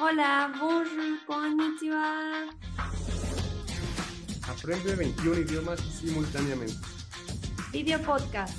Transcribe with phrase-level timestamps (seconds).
[0.00, 0.86] Hola, bonjour,
[1.26, 2.48] konnichiwa.
[4.48, 6.72] Aprende 21 idiomas simultáneamente.
[7.72, 8.56] Video podcast.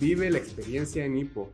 [0.00, 1.52] Vive la experiencia en Hippo.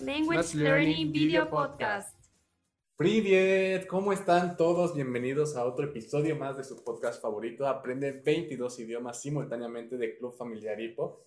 [0.00, 2.18] Language Learning Learning Video Video Podcast.
[2.96, 4.96] Privet, ¿cómo están todos?
[4.96, 10.36] Bienvenidos a otro episodio más de su podcast favorito, Aprende 22 idiomas simultáneamente de Club
[10.36, 11.22] Familiar Hippo.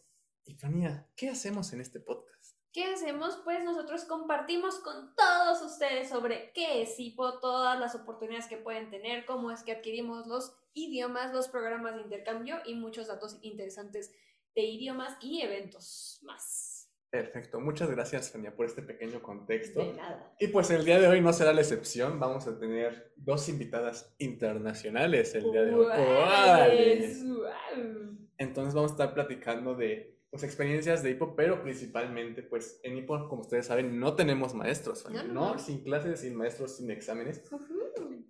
[0.49, 2.57] Y Fania, ¿qué hacemos en este podcast?
[2.73, 3.39] ¿Qué hacemos?
[3.43, 8.89] Pues nosotros compartimos con todos ustedes sobre qué es HIPO, todas las oportunidades que pueden
[8.89, 14.11] tener, cómo es que adquirimos los idiomas, los programas de intercambio y muchos datos interesantes
[14.55, 16.91] de idiomas y eventos más.
[17.11, 19.81] Perfecto, muchas gracias Fania por este pequeño contexto.
[19.81, 20.35] De nada.
[20.39, 24.15] Y pues el día de hoy no será la excepción, vamos a tener dos invitadas
[24.17, 25.85] internacionales el día de hoy.
[25.85, 27.13] ¡Órale!
[27.23, 28.17] ¡Guau!
[28.39, 33.29] Entonces vamos a estar platicando de pues, experiencias de HIPO, pero principalmente, pues en HIPO,
[33.29, 35.53] como ustedes saben, no tenemos maestros, No, no, ¿no?
[35.53, 35.59] no.
[35.59, 37.43] Sin clases, sin maestros, sin exámenes.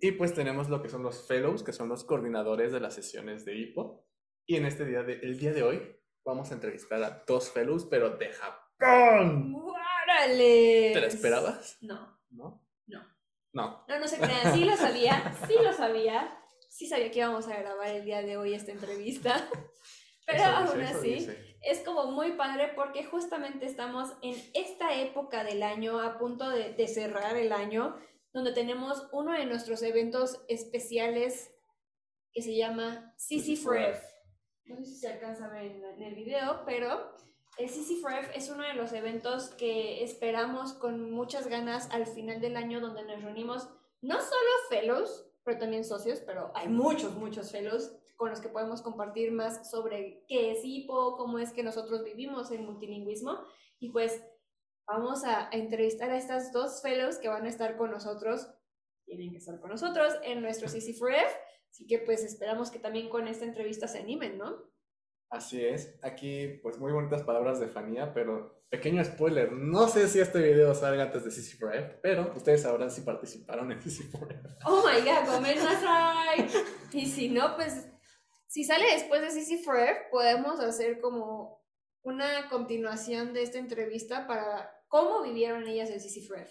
[0.00, 3.44] Y pues tenemos lo que son los fellows, que son los coordinadores de las sesiones
[3.44, 4.06] de HIPO.
[4.46, 7.84] Y en este día, de, el día de hoy, vamos a entrevistar a dos fellows,
[7.84, 9.54] pero de Japón.
[9.54, 10.90] ¡Órale!
[10.94, 11.76] ¿Te la esperabas?
[11.82, 12.18] No.
[12.30, 12.66] ¿No?
[12.86, 13.06] No.
[13.52, 13.84] No.
[13.86, 17.58] No, no se crean, sí lo sabía, sí lo sabía, sí sabía que íbamos a
[17.58, 19.48] grabar el día de hoy esta entrevista,
[20.26, 21.49] pero Eso aún eso así dice.
[21.62, 26.72] Es como muy padre porque justamente estamos en esta época del año, a punto de,
[26.72, 27.96] de cerrar el año,
[28.32, 31.54] donde tenemos uno de nuestros eventos especiales
[32.32, 34.00] que se llama CC Forever.
[34.64, 37.16] No sé si se alcanza a ver en, en el video, pero
[37.58, 42.40] el CC Forever es uno de los eventos que esperamos con muchas ganas al final
[42.40, 43.68] del año, donde nos reunimos
[44.00, 48.82] no solo fellows, pero también socios, pero hay muchos, muchos fellows con los que podemos
[48.82, 53.36] compartir más sobre qué es HIPO, cómo es que nosotros vivimos el multilingüismo.
[53.80, 54.22] Y pues
[54.86, 58.46] vamos a, entrevistar a estas dos fellows que van a estar con nosotros,
[59.06, 61.26] tienen que estar con nosotros en nuestro CC Forever.
[61.68, 64.70] Así que pues esperamos que también con esta entrevista se animen, ¿no?
[65.30, 65.94] Así es.
[66.02, 69.52] Aquí, pues muy bonitas palabras de Fania, pero pequeño spoiler.
[69.52, 73.70] No sé si este video salga antes de CC Forever, pero ustedes sabrán si participaron
[73.70, 74.56] en CC Forever.
[74.64, 75.56] Oh my god, comer
[76.92, 77.86] Y si no, pues
[78.48, 81.64] si sale después de CC Forever, podemos hacer como
[82.02, 86.50] una continuación de esta entrevista para cómo vivieron ellas el CC Forever.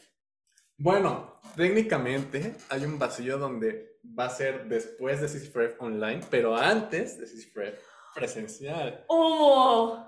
[0.77, 6.55] Bueno, técnicamente hay un vacío donde va a ser después de CC Forever online, pero
[6.55, 9.05] antes de CC Forever presencial.
[9.07, 10.05] ¡Oh!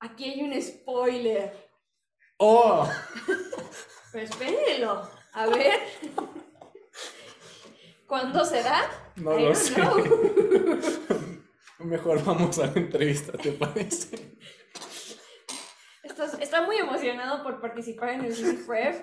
[0.00, 1.52] Aquí hay un spoiler.
[2.38, 2.88] ¡Oh!
[4.12, 5.08] Pero espérenlo.
[5.32, 5.80] A ver.
[8.06, 8.82] ¿Cuándo será?
[9.16, 9.74] No I lo sé.
[11.78, 14.36] Mejor vamos a la entrevista, ¿te parece?
[16.02, 19.02] Estás- está muy emocionado por participar en el Forever.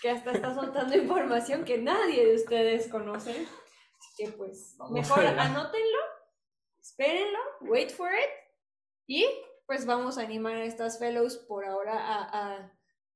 [0.00, 3.30] que hasta está soltando información que nadie de ustedes conoce.
[3.32, 5.98] Así que pues, mejor anótenlo,
[7.00, 8.30] espérenlo, wait for it.
[9.06, 9.26] Y
[9.66, 12.72] pues vamos a animar a estas fellows por ahora a, a,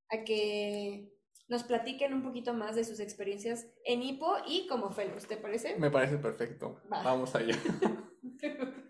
[0.08, 1.12] a que
[1.48, 5.76] nos platiquen un poquito más de sus experiencias en HIPO y como fellows, ¿te parece?
[5.76, 6.80] Me parece perfecto.
[6.92, 7.02] Va.
[7.02, 7.56] Vamos allá.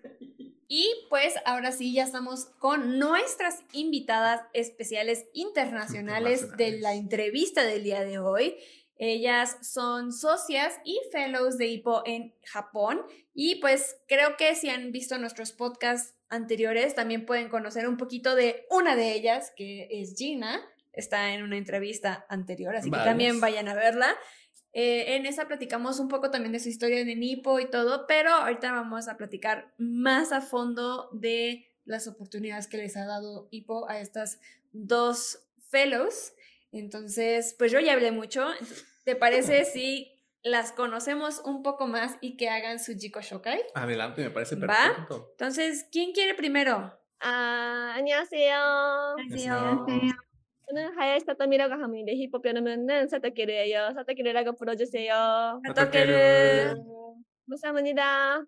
[0.67, 7.85] Y pues ahora sí, ya estamos con nuestras invitadas especiales internacionales de la entrevista del
[7.85, 8.57] día de hoy.
[8.97, 13.03] Ellas son socias y fellows de HIPO en Japón.
[13.35, 18.35] Y pues creo que si han visto nuestros podcasts anteriores, también pueden conocer un poquito
[18.35, 20.61] de una de ellas, que es Gina.
[20.93, 24.15] Está en una entrevista anterior, así que también vayan a verla.
[24.73, 28.31] Eh, en esa platicamos un poco también de su historia en Nipo y todo, pero
[28.31, 33.89] ahorita vamos a platicar más a fondo de las oportunidades que les ha dado Hipo
[33.89, 34.41] a estas
[34.73, 36.33] dos fellows.
[36.74, 38.48] Entonces, pues yo ya hablé mucho.
[39.06, 40.12] ¿Te parece si
[40.44, 43.62] las conocemos un poco más y que hagan su Jiko Shokai?
[43.74, 44.68] Adelante, me parece ¿Va?
[44.68, 45.30] perfecto.
[45.32, 46.92] Entonces, ¿quién quiere primero?
[47.22, 49.16] 아, 안녕하세요.
[49.18, 49.86] 안녕하세요.
[50.68, 52.12] 저는 하야시 사토미라고 합니다.
[52.14, 53.94] 힙합 여러분은 사토키르예요.
[53.96, 55.62] 사토키르라고 불러주세요.
[55.76, 56.76] Tokeru.
[57.50, 58.46] 감사합니다.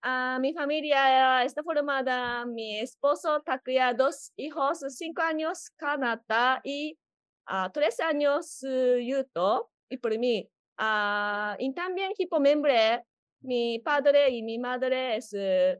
[0.00, 6.96] Ah, mi familia está formada, mi esposo Takuya, dos hijos, cinco años Kanata y
[7.45, 9.69] ah, tres años eh, Yuto.
[9.89, 13.03] Y por mí, ah, y también hip membre,
[13.41, 15.79] mi padre y mi madre es, eh,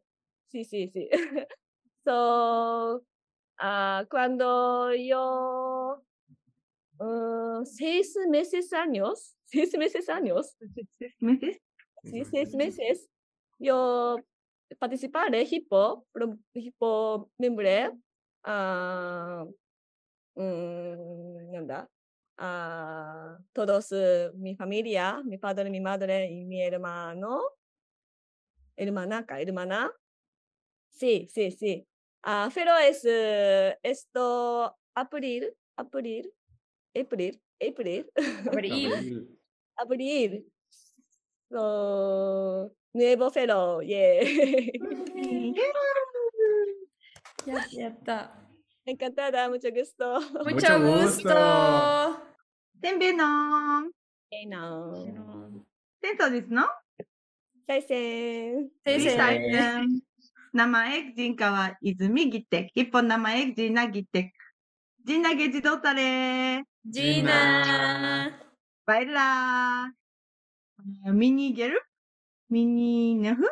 [0.50, 1.10] sí, sí, sí.
[2.06, 3.04] so,
[3.60, 6.04] ah, cuando yo,
[7.00, 10.56] uh, seis meses años, seis meses años,
[11.20, 11.60] meses?
[12.04, 13.10] sí, seis meses,
[13.60, 14.18] yo
[14.80, 17.92] participar de Hippo, pro- Hippo membre,
[18.44, 19.46] ah,
[20.36, 21.90] mm, nada.
[22.38, 23.92] A todos
[24.36, 27.42] mi familia, mi padre, mi madre y mi hermano.
[28.76, 29.92] Hermana, ca- hermana.
[30.90, 31.88] Sí, sí, sí.
[32.24, 33.04] Ah, pero es
[33.84, 36.32] esto abril, abril,
[36.96, 38.10] abril, abril,
[38.52, 39.40] Abril.
[39.76, 40.52] abril.
[41.50, 44.24] So, nuevo fellow, yeah.
[47.46, 48.43] Ya, ya está.
[48.86, 50.20] Encantada, mucho gusto.
[50.44, 52.24] Mucho gusto.
[52.82, 53.90] Tenbeno.
[54.30, 56.32] Ten todos, ¿no?
[56.32, 56.68] ですの
[57.66, 58.70] 再生。
[58.84, 59.88] 再生。
[60.52, 62.72] 生エグジンカは泉ギテク。
[62.76, 64.32] 一本生エグジンナギテク。
[65.06, 66.64] ジンナゲジドタレ。
[66.86, 68.38] ジーナ。
[68.86, 71.14] バイラー。
[71.14, 71.82] ミニゲル
[72.50, 73.44] ミニネフ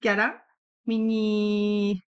[0.00, 0.44] ギャラ
[0.86, 2.00] ミニ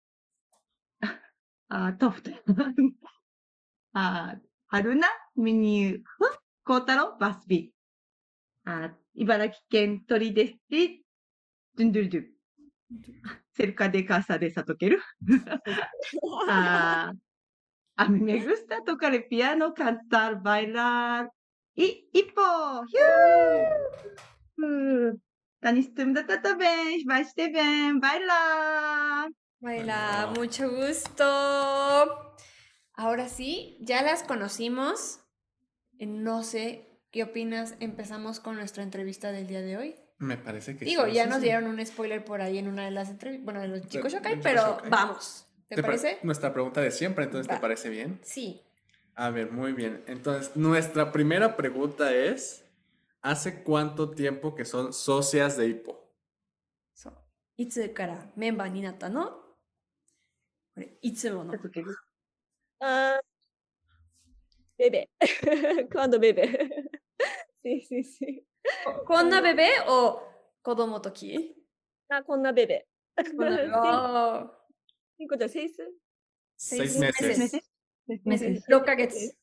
[1.75, 2.31] あトフト
[3.95, 4.37] あ
[4.67, 5.09] 春菜？
[5.37, 8.71] メニュー、ふっ、孝太郎、バスビー？
[8.71, 11.01] あ茨城県鳥でステ、
[11.79, 12.25] ドゥンドゥルドゥ。
[13.55, 15.01] セルカデカサデサトケル。
[17.97, 21.27] アミメグスタトカレピアノカンタルバイラー。
[21.83, 25.17] い、一歩、ヒュー
[25.63, 29.42] タニストムダタタベン、ヒバシテベン、バイラー。
[29.62, 30.36] Baila, Wow.
[30.44, 31.24] mucho gusto.
[32.94, 35.20] Ahora sí, ya las conocimos.
[36.00, 37.76] Eh, No sé qué opinas.
[37.80, 39.96] Empezamos con nuestra entrevista del día de hoy.
[40.20, 41.44] Me parece que Digo, sí, ya sí, nos sí.
[41.46, 44.18] dieron un spoiler por ahí en una de las entrevistas, bueno, de los chicos de
[44.18, 44.90] Shokai, Chicos pero Shokai.
[44.90, 45.46] vamos.
[45.68, 46.18] ¿Te, ¿Te pa- parece?
[46.24, 47.62] Nuestra pregunta de siempre, entonces, ¿te Va.
[47.62, 48.20] parece bien?
[48.24, 48.62] Sí.
[49.16, 50.04] A ver, muy bien.
[50.08, 52.64] Entonces, nuestra primera pregunta es,
[53.22, 56.04] ¿hace cuánto tiempo que son socias de Hippo?
[56.94, 57.14] そう。
[57.58, 59.36] いつからメンバーになったの
[60.75, 61.55] これ、いつもの。
[62.81, 63.21] あ
[64.79, 65.11] ベベ。
[65.91, 66.49] クアンドベベ。
[69.07, 70.23] こんなベベを
[70.63, 71.55] 子供とき
[72.09, 72.87] あ、こんなベベ。
[75.19, 75.77] ニコちゃん、セイス
[76.57, 77.63] セイスメッセージ。
[78.69, 79.37] 6ヶ月。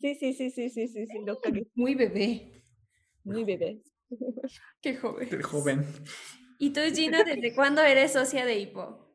[0.00, 1.66] Sí, sí, sí, sí, sí, sí, sí, los cagué.
[1.74, 2.64] Muy bebé.
[3.24, 3.82] Muy bebé.
[4.80, 5.28] Qué joven.
[5.28, 5.86] Qué joven.
[6.58, 9.09] ¿Y tú, Gina, desde cuándo eres socia de Hipo?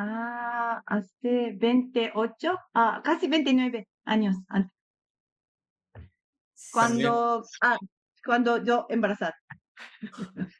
[0.00, 4.72] Ah, hace 28, ah, casi 29 años antes.
[6.72, 7.76] Cuando, ah,
[8.24, 9.34] cuando yo embarazada.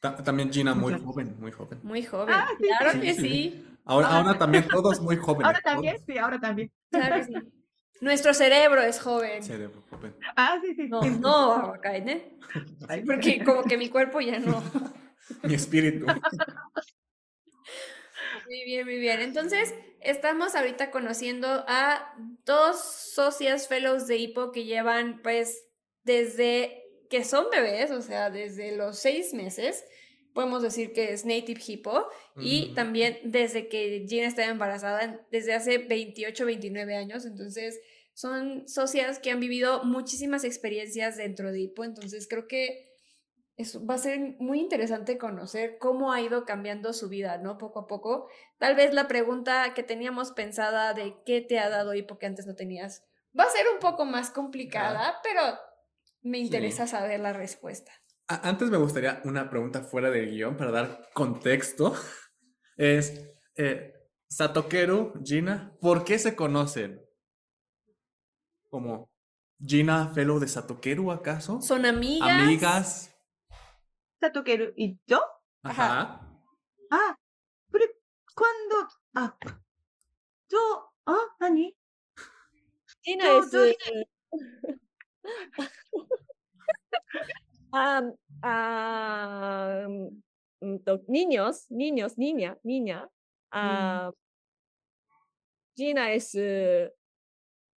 [0.00, 1.78] Ta- También Gina, muy joven, muy joven.
[1.82, 2.34] Muy joven.
[2.34, 3.20] Ah, sí, claro sí, que sí.
[3.20, 3.66] sí.
[3.84, 5.46] Ahora, Ahora- ahora también todos muy jóvenes.
[5.46, 6.06] Ahora también, todos.
[6.06, 6.72] sí, ahora también.
[6.90, 7.34] Claro que sí.
[8.00, 9.42] Nuestro cerebro es joven.
[9.42, 10.16] Cerebro joven.
[10.36, 10.88] Ah, sí, sí.
[10.88, 11.10] No, sí.
[11.20, 12.38] no, Abakai, ¿eh?
[13.06, 14.62] Porque como que mi cuerpo ya no.
[15.44, 16.06] Mi espíritu.
[18.50, 19.20] Muy bien, muy bien.
[19.20, 22.12] Entonces, estamos ahorita conociendo a
[22.44, 25.62] dos socias fellows de Hipo que llevan, pues,
[26.02, 29.84] desde que son bebés, o sea, desde los seis meses,
[30.34, 32.08] podemos decir que es Native Hippo,
[32.40, 37.26] y también desde que Gina estaba embarazada, desde hace 28, 29 años.
[37.26, 37.78] Entonces,
[38.14, 42.89] son socias que han vivido muchísimas experiencias dentro de Hipo, entonces creo que
[43.60, 47.58] es- va a ser muy interesante conocer cómo ha ido cambiando su vida, ¿no?
[47.58, 48.28] Poco a poco.
[48.58, 52.46] Tal vez la pregunta que teníamos pensada de qué te ha dado Hipo que antes
[52.46, 53.04] no tenías
[53.38, 55.40] va a ser un poco más complicada, pero
[56.22, 56.44] me Sí.
[56.44, 57.92] interesa saber la respuesta.
[58.26, 61.94] Antes me gustaría una pregunta fuera del guion para dar contexto.
[62.76, 63.92] Es, eh,
[64.28, 67.00] Satokeru, Gina, ¿por qué se conocen?
[68.70, 69.10] Como
[69.64, 71.60] Gina, fellow de Satokeru, ¿acaso?
[71.60, 72.30] ¿Son amigas?
[72.30, 73.09] Amigas.
[74.20, 75.20] Satokeru y yo.
[75.62, 76.20] Ajá.
[76.90, 77.16] Ah,
[77.70, 77.84] pero
[78.34, 79.36] cuando, ah,
[80.48, 81.74] yo, ah, ¿nani?
[83.02, 83.52] China Yo- es.
[83.52, 84.06] yo- eh,
[87.72, 90.22] am- am,
[90.60, 93.08] mm, to- niños, niños, niña, niña.
[93.52, 94.10] ah,
[95.76, 96.92] Gina es eh,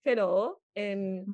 [0.03, 1.25] fellow en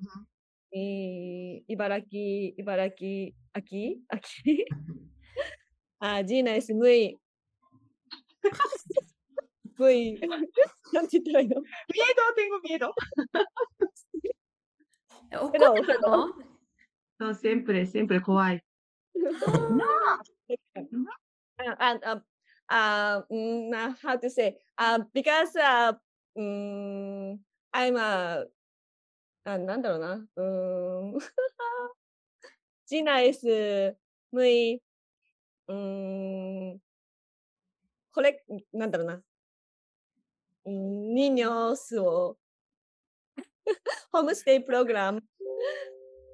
[0.71, 4.65] y Ibaraki, Ibaraki, aquí, aquí.
[6.01, 7.17] Ah, Gina es muy,
[9.77, 10.19] muy,
[10.83, 11.39] ¿cómo decirlo?
[11.41, 12.93] Miedo, tengo miedo.
[15.41, 16.33] Okota Pero- no?
[17.19, 18.61] No, siempre, siempre, kawaii.
[20.47, 22.21] uh, and um,
[22.69, 25.91] uh, mm, uh, how to say uh, because uh,
[26.37, 27.37] mm,
[27.73, 28.45] I'm a
[29.43, 30.13] あ、なんだろうな。
[30.35, 31.19] うーん。
[32.85, 33.95] ジナイス、
[34.31, 36.79] ムイ、うーん。
[38.11, 38.43] これ、
[38.73, 39.23] なんだろうな。
[40.65, 42.37] ニニョスを、
[44.11, 45.23] ホームステイプログラム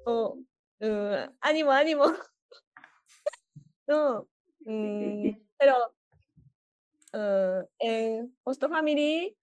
[0.06, 0.36] を、
[0.80, 2.06] うん、アニモアニモ
[3.88, 4.26] の、
[4.66, 5.22] うん、
[5.58, 5.94] ペロ、
[7.12, 7.18] う
[7.82, 9.34] ん、えホストファミリー、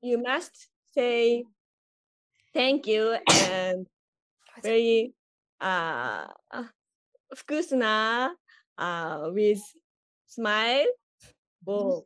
[0.00, 1.44] You must say
[2.52, 3.12] thank you
[3.52, 3.86] and
[4.64, 5.14] very
[5.60, 6.26] uh,
[7.36, 8.34] 複数な
[8.76, 9.60] uh, with
[10.26, 10.86] smile
[11.64, 12.04] o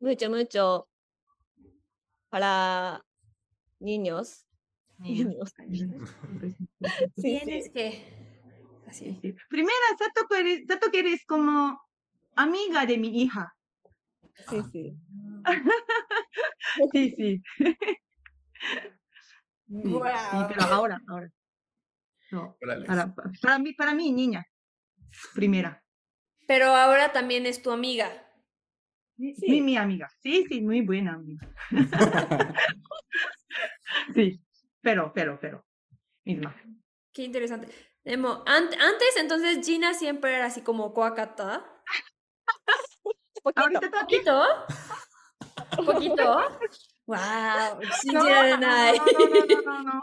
[0.00, 0.86] mucho mucho
[2.30, 3.04] para
[3.80, 4.46] niños.
[5.00, 5.52] Niños.
[7.16, 7.70] Sí, Tienes sí.
[7.72, 8.04] que.
[8.86, 9.18] Así.
[9.20, 9.34] Sí.
[9.48, 11.80] Primera, Sato que eres, Sato que eres como
[12.36, 13.52] amiga de mi hija.
[14.48, 14.96] Sí, sí.
[16.92, 17.42] Sí, sí.
[19.70, 21.30] Sí, sí, pero ahora, ahora.
[22.30, 24.46] No, para, para mí, para mí, niña.
[25.34, 25.84] Primera.
[26.46, 28.10] Pero ahora también es tu amiga.
[29.18, 30.08] Mi, mi amiga.
[30.22, 31.46] Sí, sí, muy buena amiga.
[34.14, 34.40] Sí,
[34.80, 35.64] pero, pero, pero.
[36.24, 36.54] Misma.
[37.12, 37.68] Qué interesante.
[38.04, 41.64] Demo, an- antes, entonces, Gina siempre era así como coacata.
[43.42, 43.60] Poquito.
[43.62, 43.90] Ahorita.
[43.90, 44.42] ¿Poquito?
[45.78, 46.40] ¿Un poquito?
[47.06, 47.80] ¡Wow!
[48.00, 50.02] Sí, No, Gina no, no, no, no, no, no.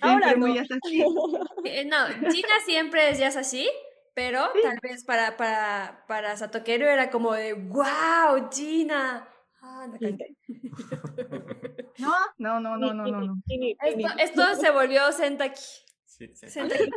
[0.00, 0.46] Ahora no.
[0.46, 1.04] así.
[1.64, 3.70] Eh, No, Gina siempre es ya así,
[4.14, 8.50] pero tal vez para, para, para Satokeru era como de ¡Wow!
[8.52, 9.28] Gina.
[9.62, 10.16] Ah, no, Sí.
[12.38, 13.34] No, no, no, no, no, no.
[13.48, 15.60] Esto, esto se volvió Sentaki.
[16.04, 16.48] Sí, sí.
[16.48, 16.90] Sentaki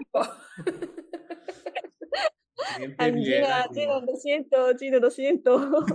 [3.24, 5.86] Gina, Gina, lo siento, Gina, lo siento.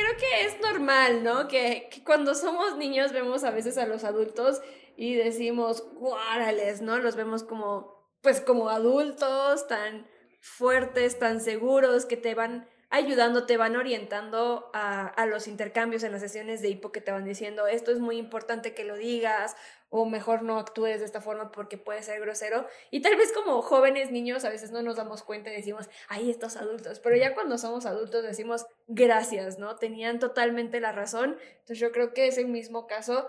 [0.00, 1.46] Creo que es normal, ¿no?
[1.46, 4.62] Que, cuando somos niños vemos a veces a los adultos
[4.96, 6.98] y decimos, guárales, ¿no?
[6.98, 10.06] Los vemos como, pues como adultos, tan
[10.40, 16.22] fuertes, tan seguros, que te van ayudando, te van orientando a los intercambios en las
[16.22, 19.54] sesiones de hipo que te van diciendo, esto es muy importante que lo digas,
[19.90, 22.66] o mejor no actúes de esta forma porque puede ser grosero.
[22.90, 26.30] Y tal vez como jóvenes niños a veces no nos damos cuenta y decimos, ay,
[26.30, 29.76] estos adultos, pero ya cuando somos adultos decimos, gracias, ¿no?
[29.76, 31.36] Tenían totalmente la razón.
[31.58, 33.28] Entonces yo creo que ese mismo caso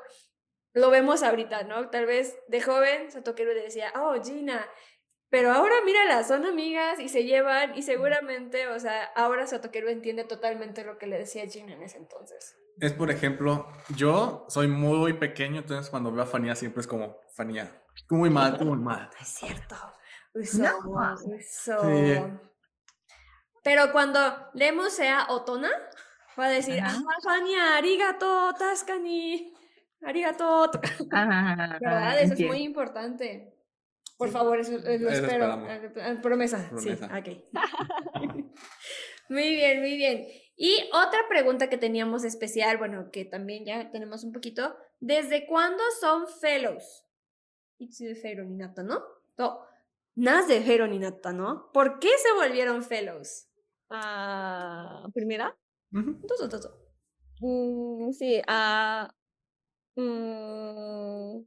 [0.74, 1.90] lo vemos ahorita, ¿no?
[1.90, 4.70] Tal vez de joven Satokeru le decía, oh, Gina,
[5.30, 10.26] pero ahora mírala, son amigas y se llevan y seguramente, o sea, ahora Satokeru entiende
[10.26, 12.56] totalmente lo que le decía Gina en ese entonces.
[12.80, 17.18] Es, por ejemplo, yo soy muy pequeño, entonces cuando veo a Fanía siempre es como,
[17.36, 19.10] Fanía, tú muy mal, tú muy mal.
[19.14, 19.76] No es cierto.
[20.34, 21.12] Uso, No.
[21.14, 21.82] uso.
[21.82, 22.22] Sí.
[23.64, 24.20] Pero cuando
[24.54, 25.70] Lemu sea Otona,
[26.40, 29.54] va a decir, ah, Fania, arigato, tascani,
[30.04, 30.72] arigato.
[31.12, 32.22] Ah, ¿Verdad?
[32.22, 33.54] Eso es muy importante.
[34.18, 35.46] Por favor, eso, eh, lo Eso espero.
[35.46, 36.22] esperamos.
[36.22, 36.70] Promesa.
[36.70, 37.22] Promesa.
[37.24, 37.54] Sí, ok.
[39.30, 40.28] muy bien, muy bien.
[40.56, 44.76] Y otra pregunta que teníamos especial, bueno, que también ya tenemos un poquito.
[45.00, 47.06] ¿Desde cuándo son fellows?
[48.84, 49.02] ¿no?
[49.36, 49.62] To,
[50.16, 51.72] naze fellow ni natta, ¿no?
[51.74, 53.48] ¿Por qué se volvieron fellows?
[53.90, 55.58] Ah, primera.
[55.94, 56.20] Ujú.
[56.28, 56.78] Dozo, dozo.
[57.40, 59.12] Mm, sí, ah,
[59.96, 61.42] mm,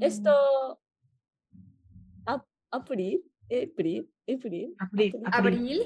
[0.00, 0.80] esto,
[2.26, 5.82] ap- abril, abril, abril, Abril, abril.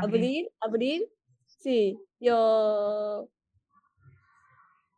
[0.00, 0.48] ¿Abril?
[0.50, 1.12] abril, abril,
[1.46, 3.28] sí, yo,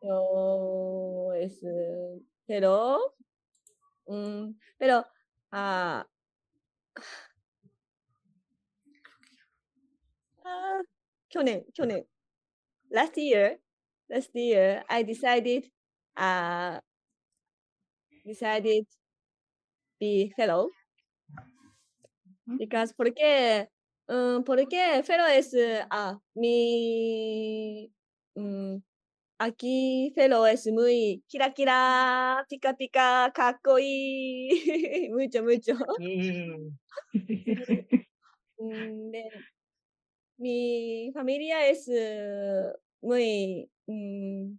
[0.03, 3.15] yo es, eh, pero,
[4.07, 5.05] mm, pero,
[5.53, 6.07] ah,
[10.45, 10.83] ah,
[11.31, 12.07] 去年、去年、
[12.91, 13.59] last year,
[14.09, 15.71] last year, I decided,
[16.17, 16.81] uh,
[18.25, 18.87] decided
[20.01, 20.71] be fellow.
[22.49, 22.59] Mm.
[22.59, 23.69] Because, porque,
[24.08, 27.90] Mm, porque Fero es, eh, ah, mi,
[28.36, 28.78] mm,
[29.40, 34.50] aquí Fero es muy kira kira, pica pica, kakoi,
[35.12, 35.74] mucho, mucho.
[36.00, 36.74] Mm.
[40.38, 44.58] Mi familia es eh, muy, um,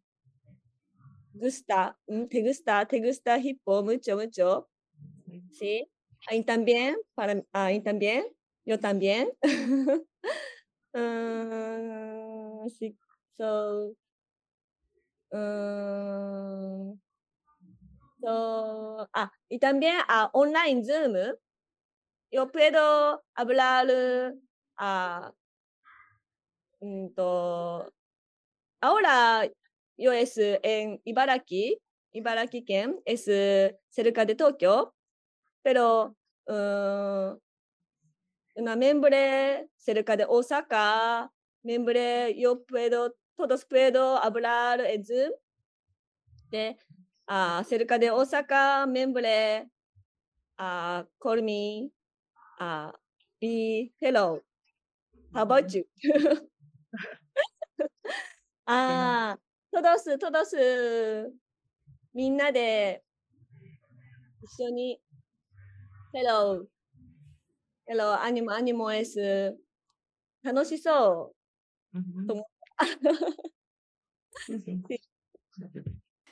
[1.35, 1.99] gusta,
[2.31, 4.69] te gusta, te gusta hippo, mucho, mucho.
[5.53, 5.87] Sí.
[6.31, 8.25] Y también, para, ah, y también
[8.65, 9.31] yo también.
[10.97, 12.97] Ah, sí,
[13.37, 13.97] so,
[15.33, 16.95] ah,
[18.21, 21.15] so, ah, y también a online Zoom.
[22.31, 23.87] yo puedo hablar
[24.77, 25.33] a
[26.81, 27.93] mm, to,
[28.81, 29.49] ahora
[29.97, 31.79] yo es en Ibaraki,
[32.13, 32.65] Ibaraki
[33.05, 33.25] es
[33.91, 34.95] cerca de Tokio,
[35.63, 36.17] pero
[38.57, 41.29] 今、メンブレ、セルカで大阪、
[41.65, 45.37] メンブレ、ヨプエド、トドスプエド、アブラール、エズ。
[46.53, 46.79] で、
[47.27, 49.67] あセルカで大阪、メンブレ、
[50.57, 51.91] あコルミ、
[52.61, 52.93] あ
[53.41, 55.85] ビー、ヘロー、ハバチュ。
[58.67, 59.37] あ
[59.73, 60.57] トドス、トドス、
[62.15, 63.03] みんなで
[64.43, 65.01] 一緒に、
[66.13, 66.74] ヘロー、
[67.86, 69.16] hello, ánimo, ánimo es
[70.44, 71.34] 楽しそ
[71.94, 72.28] う Ujú.
[72.28, 72.48] Como-
[74.46, 75.00] Sí, sí.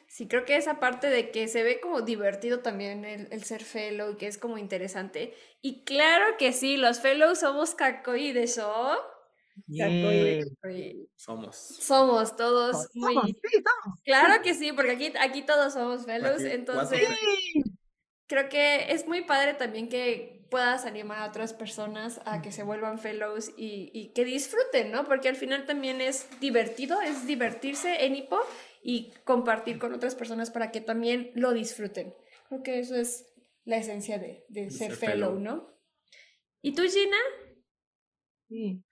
[0.08, 3.64] Sí, creo que esa parte de que se ve como divertido también el, el ser
[3.64, 5.36] fellow y que es como interesante.
[5.62, 8.96] Y claro que sí, los fellows somos kakoi de show.
[9.68, 10.44] Yeah.
[11.18, 11.56] Somos.
[11.58, 13.14] Somos todos muy...
[13.14, 14.00] Somos, sí, somos.
[14.06, 17.16] Claro que sí, porque aquí, aquí todos somos fellows, Aquí, entonces cuatro
[17.54, 17.64] Sí.
[18.27, 22.63] creo que es muy padre también que puedas animar a otras personas a que se
[22.63, 25.05] vuelvan fellows y, y que disfruten, ¿no?
[25.05, 28.39] Porque al final también es divertido, es divertirse en Hippo
[28.83, 32.15] y compartir con otras personas para que también lo disfruten.
[32.49, 33.33] Creo que eso es
[33.65, 35.41] la esencia de, de ser, ser fellow, fellow.
[35.41, 35.73] ¿no?
[36.61, 37.17] ¿Y tú, Gina?
[38.49, 38.85] Sí.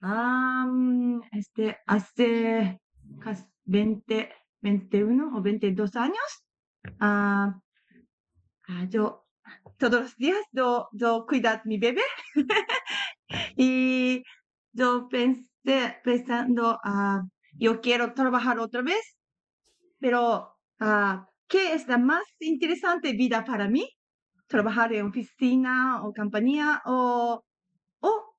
[0.00, 2.80] Ah, mm, este, hace
[3.20, 4.30] casi 20,
[4.60, 6.44] 21 o 22 años,
[7.00, 7.60] ah,
[8.68, 9.26] ah, yo
[9.78, 12.02] todos los días yo, yo cuidar mi bebé
[13.56, 14.22] y
[14.72, 15.48] yo pensé,
[16.04, 17.22] pensando, ah,
[17.52, 19.16] yo quiero trabajar otra vez,
[19.98, 23.88] pero ah, ¿qué es la más interesante vida para mí?
[24.46, 27.44] Trabajar en oficina o compañía o,
[28.00, 28.36] o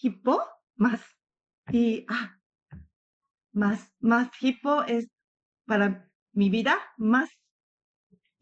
[0.00, 0.42] hipo
[0.76, 1.00] más.
[1.72, 2.38] Y ah,
[3.52, 5.08] más, más hipo es
[5.66, 7.30] para mi vida más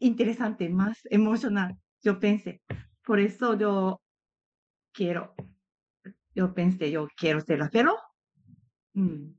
[0.03, 2.61] interesante, más emocional, yo pensé.
[3.03, 4.01] Por eso yo
[4.93, 5.35] quiero,
[6.35, 7.95] yo pensé, yo quiero ser fellow.
[8.93, 9.33] Mm,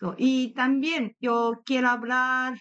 [0.00, 2.58] so, y también yo quiero hablar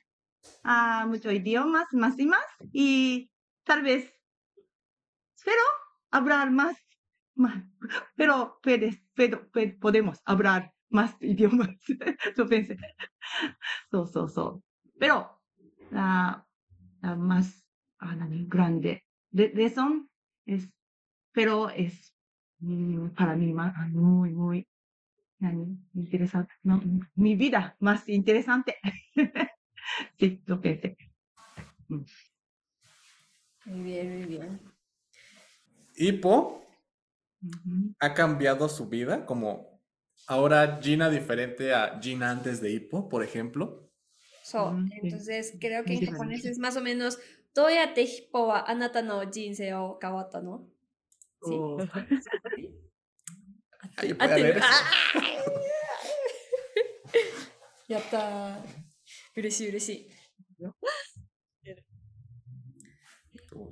[0.63, 3.31] ah, muchos idiomas, más y más, y
[3.65, 4.13] tal vez,
[5.45, 5.61] pero
[6.11, 6.77] hablar más,
[7.35, 7.63] más
[8.15, 8.59] pero
[9.15, 11.69] pero, pe- podemos hablar más idiomas,
[12.37, 12.77] yo pensé.
[13.91, 14.63] So, so, so.
[14.99, 15.41] Pero
[15.89, 16.45] la
[17.15, 17.65] más
[17.99, 20.09] ah, nani, grande de, razón
[20.45, 20.69] es,
[21.31, 22.13] pero es
[22.59, 24.67] mm, para mí ah, muy, muy
[25.39, 26.53] nani, interesante.
[26.63, 26.81] No,
[27.15, 28.77] mi vida más interesante.
[30.19, 30.97] sí, yo pensé.
[31.87, 32.05] Muy
[33.65, 34.59] bien, muy bien.
[35.95, 36.65] Hippo
[37.41, 37.93] Ujú.
[37.99, 39.81] ha cambiado su vida, como
[40.27, 43.91] ahora Gina diferente a Gina antes de Hippo, por ejemplo.
[44.52, 45.00] So, Mm, sí.
[45.02, 46.48] entonces creo que en Sí, japonés sí.
[46.48, 47.18] es más o menos
[47.54, 50.64] どうやってヒッポはあなたの人生を変わったの
[51.42, 51.54] Sí.
[51.54, 51.78] Oh.
[53.96, 54.68] Ay, Ah, puede te- haber- ¡Ah!
[57.88, 58.56] やったー。
[59.36, 60.10] 嬉しい嬉しい。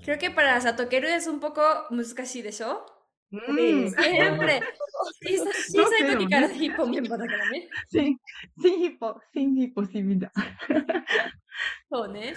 [0.05, 2.87] Creo que para Satokeru es un poco 難しいでしょ
[3.33, 3.90] Mm.
[3.90, 4.61] Siempre.
[5.27, 7.69] 小さ小さい時からヒッポメンバーだからね。
[7.92, 8.16] Sin,
[8.61, 10.31] sin hipo, sin imposibilidad.
[11.90, 12.35] そうね。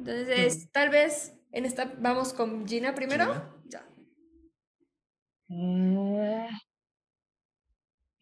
[0.00, 3.26] Entonces, tal vez en esta vamos con Gina primero.
[3.26, 3.54] Gina.
[3.68, 3.86] Ya.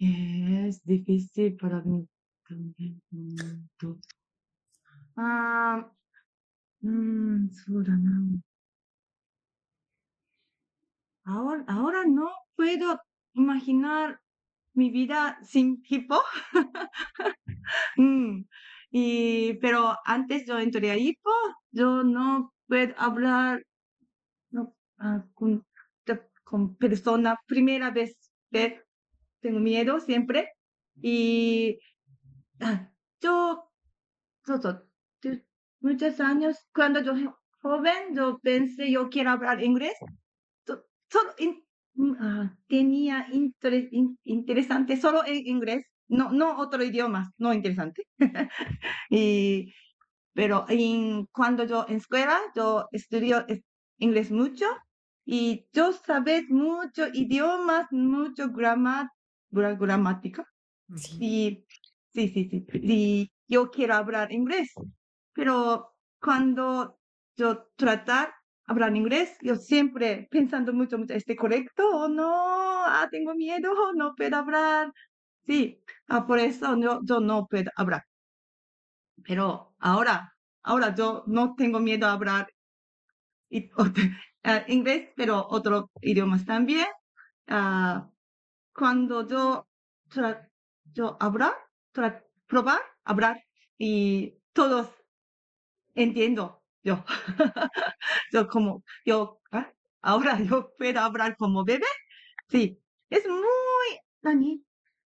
[0.01, 2.07] Eh, es difícil para mí
[2.49, 3.01] también.
[3.11, 3.99] Mm, to-
[5.17, 5.91] Ah,
[6.83, 8.11] mm, そうだな。
[11.26, 13.00] Ahora, ahora no puedo
[13.34, 14.20] imaginar
[14.74, 16.22] mi vida sin hipo.
[17.98, 18.46] Mm,
[18.92, 21.30] y, pero antes yo entré a hipo,
[21.72, 23.64] yo no puedo hablar
[24.98, 25.66] ah, con,
[26.44, 28.18] con persona primera vez.
[29.42, 30.50] Tengo miedo siempre.
[31.02, 31.80] Y
[32.62, 33.72] ah, yo,
[35.22, 35.44] de-
[35.82, 39.94] muchos años, cuando yo jo- joven, yo pensé yo quiero hablar inglés.
[41.14, 41.64] So- Solo in-
[42.20, 48.04] ah, tenía interés in- interesante solo en inglés, no, no otro idioma, no interesante.
[49.10, 49.74] y,
[50.34, 53.64] pero en, cuando yo en escuela, yo estudio es-
[54.00, 54.66] inglés mucho
[55.26, 59.10] y yo sabes mucho idiomas, mucho grama,
[59.52, 60.46] gra- gramática.
[61.20, 61.66] Y
[62.14, 62.66] sí, sí, sí.
[62.76, 64.70] Y yo quiero hablar inglés,
[65.34, 67.00] pero cuando
[67.38, 68.34] yo tratar
[68.66, 72.32] hablar inglés, yo siempre pensando mucho, mucho, ¿este correcto o no?
[72.86, 74.92] Ah, tengo miedo, no puedo hablar.
[75.46, 78.04] Sí, ah, por eso yo, yo no puedo hablar.
[79.26, 82.48] Pero ahora, ahora yo no tengo miedo a hablar
[83.50, 83.70] y-
[84.44, 86.88] ah, inglés, pero otros idiomas también.
[87.48, 88.10] Ah,
[88.74, 89.68] cuando yo,
[90.10, 90.50] tra-
[90.94, 91.54] yo hablar,
[92.48, 93.44] probar, hablar
[93.78, 94.90] y todos
[95.96, 97.04] entiendo yo,
[98.32, 99.72] yo como, yo, ¿ah?
[100.02, 101.86] ahora yo puedo hablar como bebé.
[102.50, 104.64] Sí, es muy, Nani,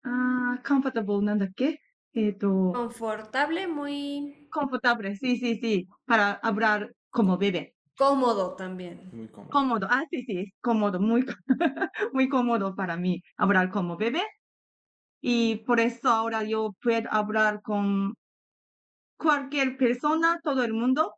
[0.03, 1.79] ah, comfortable, ¿nanda qué?
[2.13, 4.47] Eh, confortable, muy...
[4.49, 7.75] Confortable, sí, sí, sí, para hablar como bebé.
[7.95, 9.09] Cómodo también.
[9.11, 9.49] Muy cómodo.
[9.51, 9.87] cómodo.
[9.89, 11.25] Ah, sí, sí, cómodo, muy,
[12.13, 14.23] muy cómodo para mí hablar como bebé.
[15.21, 18.15] Y por eso ahora yo puedo hablar con
[19.17, 21.13] cualquier persona, todo el mundo,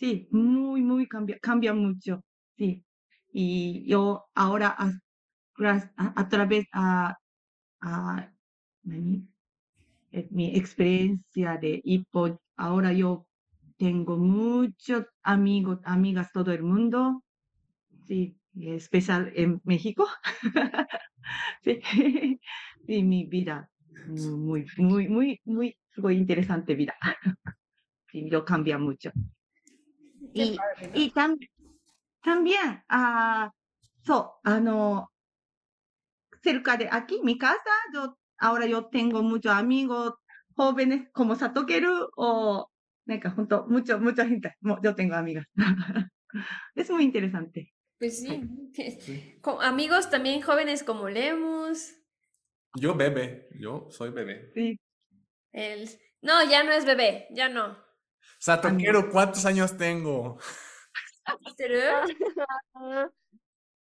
[0.00, 2.24] Sí, muy, muy cambia, cambia mucho.
[2.56, 2.82] Sí.
[3.34, 7.18] Y yo ahora a, través a.
[10.12, 13.26] Eh, mi experiencia de hipo, ahora yo
[13.76, 17.22] tengo muchos amigos, amigas todo el mundo.
[18.06, 20.08] Sí, especial en México.
[21.62, 21.78] sí,
[22.88, 23.70] y mi vida
[24.06, 26.94] muy, muy, muy, muy, muy interesante vida.
[28.10, 29.12] sí, yo cambia mucho
[30.32, 30.56] y,
[30.94, 31.36] y tam,
[32.22, 33.50] también, ah,
[34.04, 35.10] so, ah, no,
[36.42, 40.14] cerca de aquí, mi casa, yo, ahora yo tengo muchos amigos
[40.54, 42.70] jóvenes como Satokeru o,
[43.34, 45.46] junto, mucho, mucha gente, yo tengo amigas.
[46.74, 47.72] es muy interesante.
[47.98, 51.94] Pues sí, amigos también jóvenes como Lemus.
[52.74, 54.50] Yo bebé, yo soy bebé.
[54.54, 54.80] Sí.
[55.52, 55.88] El...
[56.22, 57.76] No, ya no es bebé, ya no.
[58.38, 60.38] Satoquero, ¿cuántos años tengo?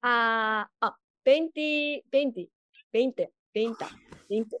[0.02, 2.48] Ah, ah, 20, 20,
[2.90, 3.86] 20, 20,
[4.30, 4.56] 20.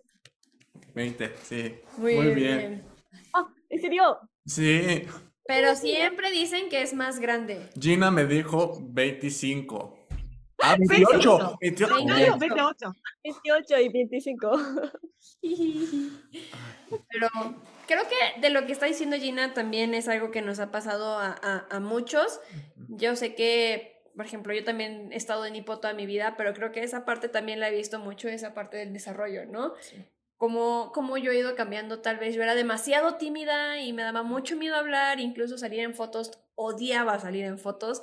[0.94, 1.80] 20, sí.
[1.96, 2.58] Muy, Muy bien.
[2.58, 2.84] bien.
[3.32, 4.20] Ah, ¿en serio?
[4.44, 5.06] Sí,
[5.46, 7.70] Pero siempre dicen que es más grande.
[7.80, 9.99] Gina me dijo 25.
[10.62, 11.58] Ah, 28.
[11.60, 11.94] 28.
[11.94, 12.12] Veinte.
[12.14, 12.92] Claro, 28.
[13.24, 14.50] 28 y 25.
[17.10, 17.28] Pero
[17.86, 21.18] creo que de lo que está diciendo Gina también es algo que nos ha pasado
[21.18, 22.40] a, a- a muchos.
[22.88, 26.52] Yo sé que, por ejemplo, yo también he estado en hipo toda mi vida, pero
[26.54, 29.74] creo que esa parte también la he visto mucho, esa parte del desarrollo, ¿no?
[30.36, 34.22] Como, como yo he ido cambiando, tal vez yo era demasiado tímida y me daba
[34.22, 38.02] mucho miedo hablar, incluso salir en fotos, odiaba salir en fotos,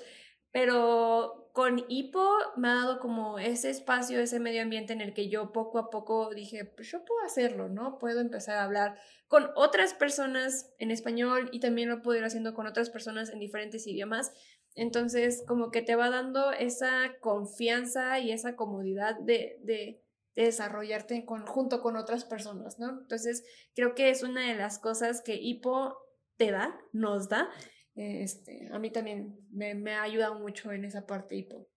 [0.51, 2.23] pero con hipo
[2.55, 5.89] me ha dado como ese espacio, ese medio ambiente en el que yo poco a
[5.89, 7.97] poco dije, pues yo puedo hacerlo, ¿no?
[7.97, 12.53] Puedo empezar a hablar con otras personas en español y también lo puedo ir haciendo
[12.53, 14.33] con otras personas en diferentes idiomas.
[14.75, 20.03] Entonces, como que te va dando esa confianza y esa comodidad de, de,
[20.35, 22.99] de desarrollarte en conjunto con otras personas, ¿no?
[23.01, 23.43] Entonces,
[23.73, 25.97] creo que es una de las cosas que Hipo
[26.35, 27.49] te da, nos da.
[27.96, 31.68] Este, a mí también me, me ha ayudado mucho en esa parte Hipo.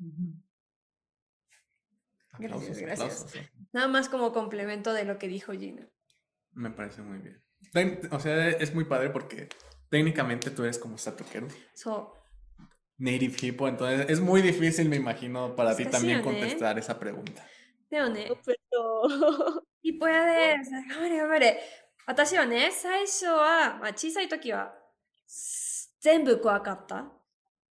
[0.00, 0.34] Ujú.
[2.38, 3.22] Gracias, Aplausos, gracias.
[3.24, 3.50] aplausos.
[3.72, 5.88] Nada más como complemento de lo que dijo Gina.
[6.52, 7.42] Me parece muy bien.
[7.72, 9.48] Ten- O sea, es muy padre porque
[9.90, 12.12] técnicamente tú eres como Satoquero, So,
[12.98, 16.24] native hippo, entonces es muy difícil, me imagino, para ti Está también sí, ¿eh?
[16.24, 17.46] contestar esa pregunta.
[17.90, 19.08] でもね、 Pero,
[19.82, 21.60] 一歩やで、頑張れ頑張れ。
[22.06, 24.79] 私はね、最初は、まあ、小さい時は、す
[26.01, 27.11] 全部怖かった。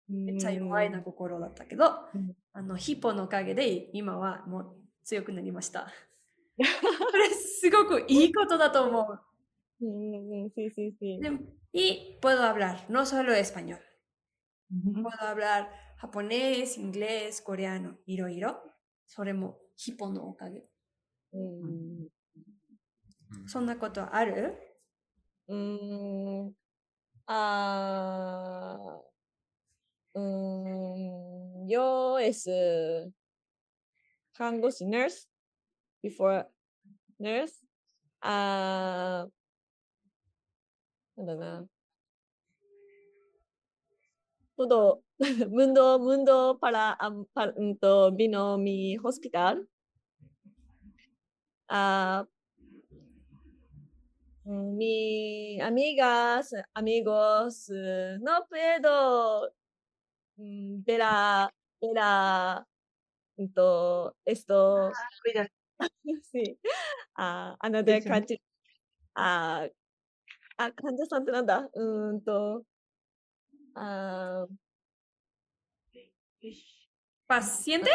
[0.10, 5.91] めっちゃ弱いな心だったけど、うんあの、ヒポのおかげで、今はもう強くなりました。
[6.58, 9.20] これすごくいいことだと思う。
[9.84, 11.20] Mm, sí, sí, sí.
[11.74, 13.80] Y puedo hablar, no solo español.
[14.72, 18.56] Puedo hablar japonés, inglés, coreano, iro iro.
[19.06, 20.63] それもヒポのおかげ。
[21.34, 22.08] Mm,
[23.46, 24.56] そんなことある
[25.50, 26.52] mm, ah,
[30.15, 33.11] mm, yo es uh,
[34.35, 35.29] 看護師 nurse
[36.03, 36.47] before
[37.21, 37.62] nurse.
[38.21, 39.29] Ah,
[41.17, 41.67] なんだな。
[44.57, 45.03] Todo
[45.51, 49.67] mundo, mundo para, am- para untuk vino mi hospital.
[51.69, 52.36] Ah, mm,
[54.47, 59.53] mi amigas, amigos, eh, no puedo
[60.37, 61.99] mm, ver a, ver
[63.38, 64.93] aento, esto,
[65.25, 65.49] Cuida-
[66.23, 66.59] sí,
[67.17, 68.09] a another Eso.
[68.09, 68.41] country,
[69.15, 69.69] a,
[70.59, 72.65] a 患者さんってなんだうーんと、
[73.75, 74.47] あ
[77.27, 77.91] ¿Paciente?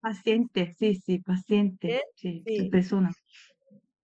[0.00, 1.96] Paciente, sí, sí, paciente.
[1.96, 2.02] ¿Eh?
[2.14, 2.68] Sí, Sí.
[2.70, 3.12] persona.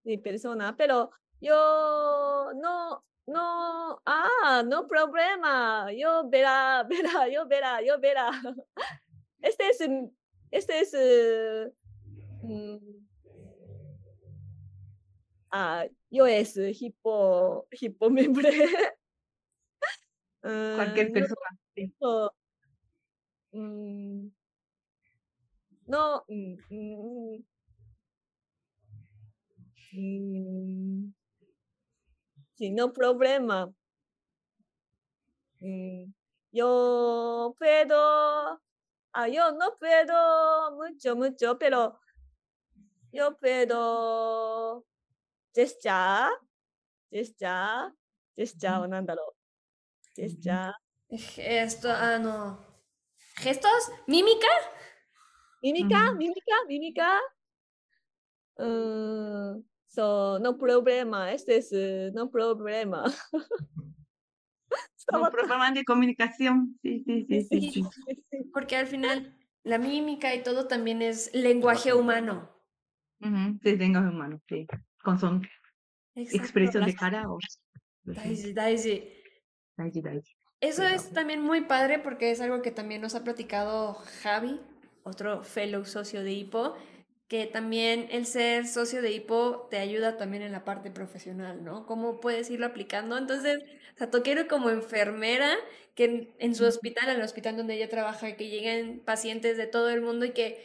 [0.03, 7.98] sí, persona, pero yo no, no, ah, no problema, yo verá, verá, yo verá, yo
[8.00, 8.30] verá.
[9.42, 10.08] Este es, mm,
[10.50, 10.92] este es,
[12.42, 12.78] mm,
[15.50, 18.50] ah, yo es hipo, hipo membre.
[20.74, 21.50] Cualquier Ah, persona.
[21.74, 21.92] sí.
[22.00, 22.30] no,
[23.52, 24.30] mm,
[25.86, 27.42] no, mm,
[32.70, 33.72] no problema.
[35.60, 36.12] Mm,
[36.52, 38.60] yo puedo,
[39.12, 41.98] ah, yo no puedo mucho, mucho, pero
[43.12, 44.84] yo puedo
[45.54, 46.30] gestar,
[47.10, 47.92] gestar,
[48.36, 49.34] gestar, o nándalo,
[50.14, 50.74] gestar.
[51.08, 52.68] Esto, ah, no.
[53.36, 53.90] ¿Gestos?
[54.06, 54.48] ¿Mímica?
[55.62, 56.12] ¿Mímica?
[56.12, 56.54] ¿Mímica?
[56.66, 57.20] ¿Mímica?
[58.56, 59.62] Uh,
[59.98, 63.02] so, no problema, este es eh, no problema.
[65.10, 66.78] No, problemas de comunicación.
[66.82, 67.82] Sí, sí, sí, sí.
[68.30, 68.44] sí.
[68.52, 69.34] Porque al final
[69.64, 72.50] la mímica y todo también es lenguaje humano.
[73.22, 74.66] Ujú, Sí, lenguaje humano, sí.
[75.02, 75.48] Con son
[76.14, 77.38] expresión de cara o.
[78.02, 79.10] Daiji, daiji.
[79.78, 80.32] Daiji, daiji.
[80.60, 84.60] Eso Pero- es también muy padre porque es algo que también nos ha platicado Javi,
[85.04, 86.76] otro fellow socio de HIPO,
[87.28, 91.86] que también el ser socio de HIPO te ayuda también en la parte profesional, ¿no?
[91.86, 93.18] Cómo puedes irlo aplicando.
[93.18, 93.60] Entonces,
[93.96, 95.54] Satokeru como enfermera,
[95.94, 99.66] que en, en su hospital, en el hospital donde ella trabaja, que lleguen pacientes de
[99.66, 100.64] todo el mundo y que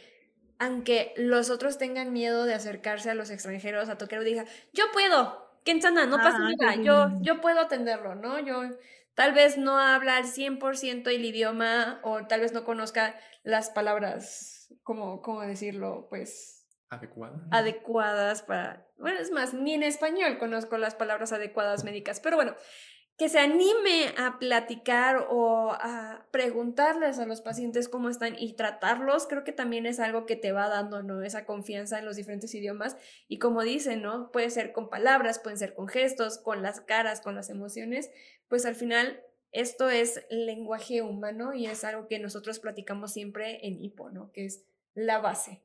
[0.58, 6.06] aunque los otros tengan miedo de acercarse a los extranjeros, Satokeru diga, yo puedo, Kensana,
[6.06, 8.38] no pasa Ah, nada, yo, yo puedo atenderlo, ¿no?
[8.38, 8.62] Yo
[9.14, 14.68] tal vez no habla al 100% el idioma o tal vez no conozca las palabras,
[14.82, 16.06] como, ¿cómo decirlo?
[16.08, 16.53] Pues
[16.94, 17.40] Adecuada.
[17.50, 22.54] adecuadas para, bueno, es más, ni en español conozco las palabras adecuadas médicas, pero bueno,
[23.16, 29.26] que se anime a platicar o a preguntarles a los pacientes cómo están y tratarlos,
[29.28, 31.22] creo que también es algo que te va dando, ¿no?
[31.22, 32.96] Esa confianza en los diferentes idiomas
[33.28, 34.32] y como dicen, ¿no?
[34.32, 38.10] Puede ser con palabras, pueden ser con gestos, con las caras, con las emociones,
[38.48, 43.78] pues al final esto es lenguaje humano y es algo que nosotros platicamos siempre en
[43.78, 44.32] HIPO, ¿no?
[44.32, 45.62] Que es la base.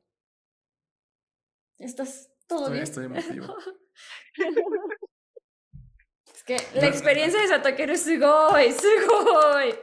[1.80, 2.82] ¿Estás todo Estoy- bien?
[2.84, 3.56] estoy emotivo.
[6.34, 9.74] Es que la experiencia de Satokeru es sugoi, sugoi.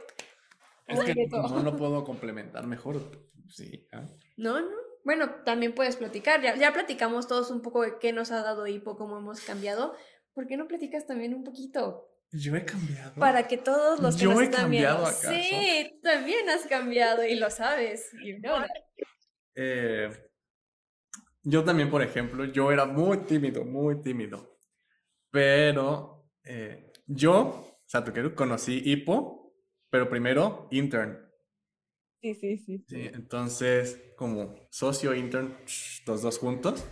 [0.86, 3.00] Es que no lo puedo complementar mejor.
[3.48, 3.86] Sí.
[3.92, 4.04] ¿ah?
[4.36, 4.76] No, no.
[5.04, 6.42] Bueno, también puedes platicar.
[6.42, 9.94] Ya, ya platicamos todos un poco de qué nos ha dado hipo, cómo hemos cambiado.
[10.34, 12.10] ¿Por qué no platicas también un poquito?
[12.32, 13.14] Yo he cambiado.
[13.14, 14.88] Para que todos los que ¿Yo nos he están viendo.
[14.88, 15.30] cambiado acaso?
[15.30, 18.10] Sí, también has cambiado y lo sabes.
[18.24, 18.56] you know.
[19.54, 20.10] Eh,
[21.48, 24.58] yo también, por ejemplo, yo era muy tímido, muy tímido.
[25.30, 29.54] Pero eh, yo, Satokeru, conocí Hippo,
[29.90, 31.18] pero primero intern.
[32.20, 32.84] Sí, sí, sí.
[32.86, 35.54] Sí, entonces, como socio intern,
[36.06, 36.84] los dos juntos.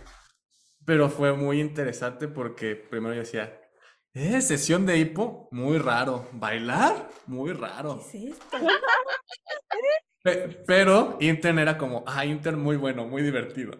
[0.85, 3.59] Pero fue muy interesante porque primero yo decía,
[4.13, 6.27] eh, sesión de hipo, muy raro.
[6.33, 7.99] Bailar, muy raro.
[8.11, 8.57] ¿Qué es esto?
[10.23, 13.71] Pe- pero intern era como, ah, intern muy bueno, muy divertido.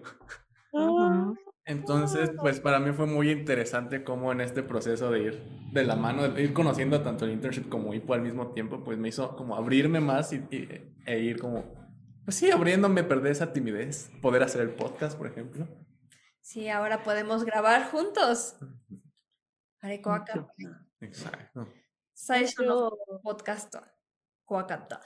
[0.74, 1.32] Ah,
[1.64, 5.96] Entonces, pues para mí fue muy interesante cómo en este proceso de ir de la
[5.96, 9.36] mano, de ir conociendo tanto el internship como IPO al mismo tiempo, pues me hizo
[9.36, 10.68] como abrirme más y, y-
[11.06, 11.64] e ir como,
[12.24, 15.68] pues sí, abriéndome, perder esa timidez, poder hacer el podcast, por ejemplo.
[16.40, 18.56] Sí, ahora podemos grabar juntos.
[19.80, 20.48] Hareko Mucho.
[21.00, 21.66] Exacto.
[22.14, 22.92] 最初の
[23.24, 23.80] ポッドキャスト
[24.46, 25.02] 怖かった。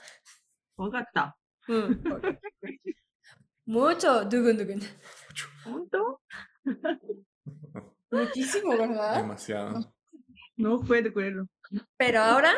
[0.77, 1.35] わかった。
[1.67, 2.01] うん。
[3.64, 4.80] Mucho, dugun dugun.
[5.66, 6.20] ¿Mucho?
[8.10, 9.16] Muchísimo, ¿verdad?
[9.16, 9.94] Demasiado.
[10.56, 11.48] No puedo creerlo.
[11.96, 12.52] Pero ahora,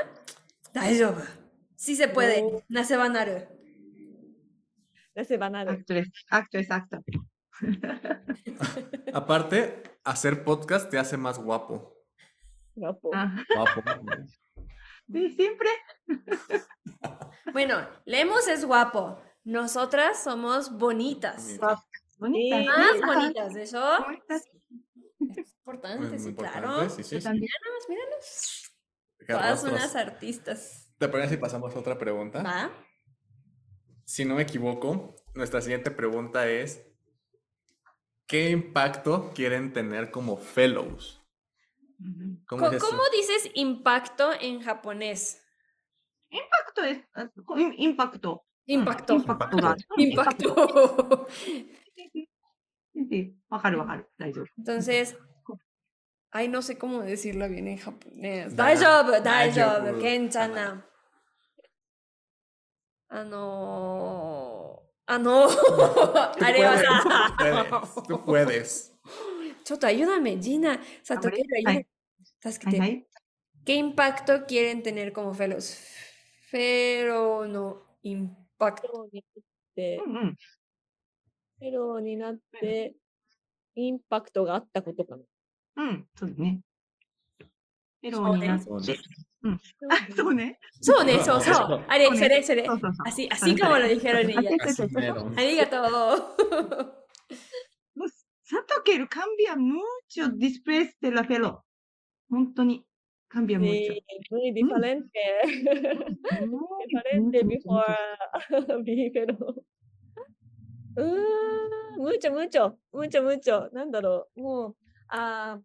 [0.73, 1.23] Daijoubu.
[1.77, 2.43] Sí se puede.
[2.43, 2.63] No.
[2.69, 3.47] Nasebanaru.
[5.15, 5.71] Nasebanaru.
[5.71, 5.95] Acto,
[6.31, 7.05] acto exacto.
[9.13, 11.95] Aparte, hacer podcast te hace más guapo.
[12.75, 13.11] Guapo.
[13.15, 13.45] Ah.
[13.55, 13.83] Guapo.
[15.13, 15.69] Sí, siempre.
[17.53, 19.23] Bueno, Lemus es guapo.
[19.45, 21.59] Nosotras somos bonitas.
[22.19, 22.59] Bonita.
[22.61, 22.67] Sí.
[22.67, 24.07] Más bonitas, ¿eso?
[24.33, 24.47] Es
[25.57, 26.91] importante, sí, claro.
[26.91, 27.51] sí, también.
[27.89, 28.73] Míranos,
[29.27, 30.93] Todas unas artistas.
[30.99, 32.43] ¿Te parece si pasamos a otra pregunta?
[32.43, 32.71] ¿Va?
[34.05, 36.87] Si no me equivoco, nuestra siguiente pregunta es,
[38.27, 41.23] ¿qué impacto quieren tener como fellows?
[42.47, 42.71] ¿Cómo
[43.13, 45.43] dices impacto en japonés?
[46.29, 49.15] Impacto es, ah, im- impacto impactó.
[49.15, 51.27] impactó。impactó.
[54.57, 55.17] Entonces,
[56.31, 58.57] ay, no sé cómo decirlo bien en japonés.
[58.57, 60.87] Daijoubu, daijoubu, kenchana.
[63.09, 64.81] Ano.
[65.07, 65.47] Ano.
[66.41, 67.83] Arevasa.
[68.09, 68.93] Tú puedes.
[69.65, 70.81] Choto, ayúdame, Gina.
[71.03, 71.89] Satoquera, ayúdame.
[72.81, 73.07] Ay,
[73.65, 75.79] ¿Qué impacto quieren tener como felos?
[76.51, 80.37] Pero no impacto フェローになってう、んうん。
[81.59, 82.95] フェローになって、
[83.77, 85.23] インパクトがあったことかな。
[85.77, 86.61] うん、そうだね。
[88.01, 88.99] フェローになって。
[89.91, 90.59] あ、そうね。
[90.81, 91.85] そうね、そうそう。
[91.89, 92.81] あれ、それ、それそう。
[92.81, 93.07] そうそう。
[93.07, 94.75] Así, así como lo dijeron あ ellas.
[94.75, 95.39] そうそうそう Meron.
[95.39, 97.05] ありがとう。
[98.47, 101.63] Sato que el cambia mucho después de la pelo.
[102.31, 102.85] 本当に。
[103.34, 103.72] cambia mucho.
[103.94, 105.20] Sí, muy diferente.
[106.88, 107.86] diferente before
[108.84, 109.56] be pero.
[110.98, 113.70] うーん、 mucho, mucho, mucho, mucho.
[113.72, 114.42] なんだろう。
[114.42, 114.76] もう、
[115.10, 115.60] あ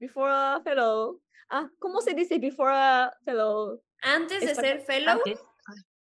[0.00, 1.18] ー before fellow.
[1.50, 3.80] Ah, ¿cómo se dice before fellow?
[4.02, 5.40] Antes de Esta- ser fellow, Antes.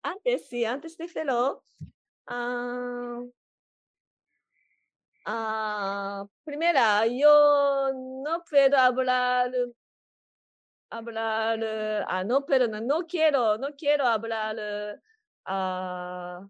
[0.02, 1.62] Antes, sí, antes de fellow.
[2.26, 3.20] Ah,
[5.26, 7.90] ah, primera, yo
[8.24, 9.50] no puedo hablar,
[10.91, 14.99] hablar, ah, no, pero no, no quiero, no quiero hablar,
[15.45, 16.45] ah,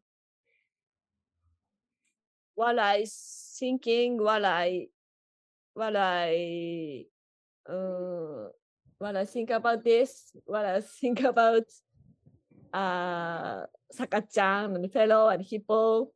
[2.56, 3.06] while I
[3.60, 4.88] thinking, while I,
[5.74, 7.06] while I,
[7.68, 8.50] uh,
[8.98, 11.66] while I think about this, while I think about,
[12.74, 16.12] uh, Saka-chan and fellow and hippo.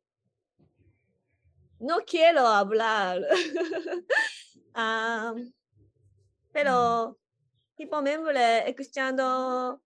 [1.80, 3.22] No quiero hablar.
[4.74, 5.52] Am,
[6.52, 7.16] pero
[7.80, 9.78] ヒポメンブレエクスチャンド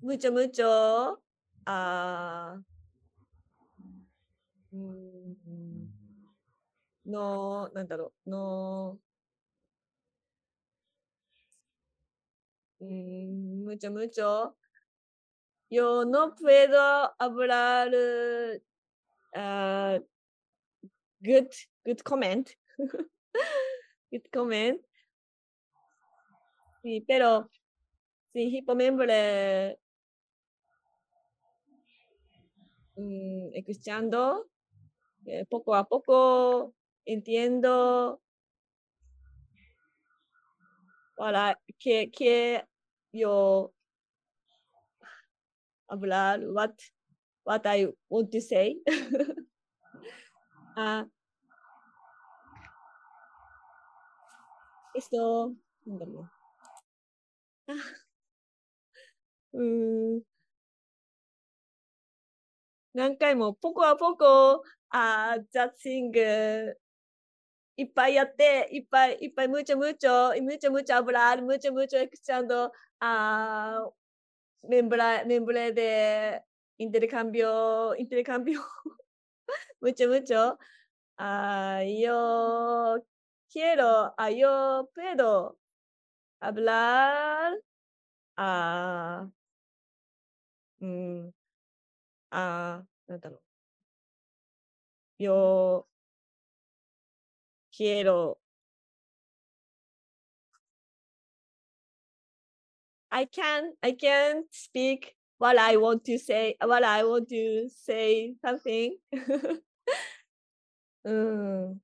[0.00, 1.16] ムチョムチョ
[1.64, 4.78] あー
[7.10, 14.52] のなんだろうのーうんむちゃむちゃ。
[15.70, 18.64] よのぷえどあぶらる、
[19.34, 19.98] あ、
[21.20, 21.48] グッド、
[21.84, 22.52] グッドコメント。
[22.78, 22.86] グ
[24.18, 24.84] ッドコメント。
[26.82, 27.50] Sí, pero
[28.32, 29.78] si Hippo Membre
[33.52, 34.48] escuchando,
[35.26, 38.20] eh, poco a poco entiendo
[41.16, 42.64] para que, que
[43.12, 43.72] yo
[45.88, 46.74] hablar what
[47.44, 48.80] what I want to say.
[50.76, 51.06] ah,
[54.94, 55.54] esto,
[59.52, 60.22] うん。
[62.94, 66.74] 何回もポコアポコ、あ、ザッシング、
[67.76, 73.90] いっぱいやって、いっぱいいっぱい、むちゃむちゃ、むちゃむちゃム油ある、むちゃむちゃエクスチャンド、あ、
[74.68, 76.42] メンブラ、メンブレで、
[76.78, 78.62] インテリカンビオ、インテリカンビオ、
[79.80, 80.56] むちゃむちゃ、
[81.16, 83.04] あ、よ
[83.48, 84.30] 消、quiero, a
[86.41, 87.53] hablar,
[88.37, 89.27] ah,
[90.81, 91.31] mm,
[92.31, 93.41] ah, なんだろう。
[95.17, 95.87] yo
[97.71, 98.37] quiero
[103.11, 108.35] I can I can speak what I want to say what I want to say
[108.41, 108.97] something
[111.03, 111.81] うん。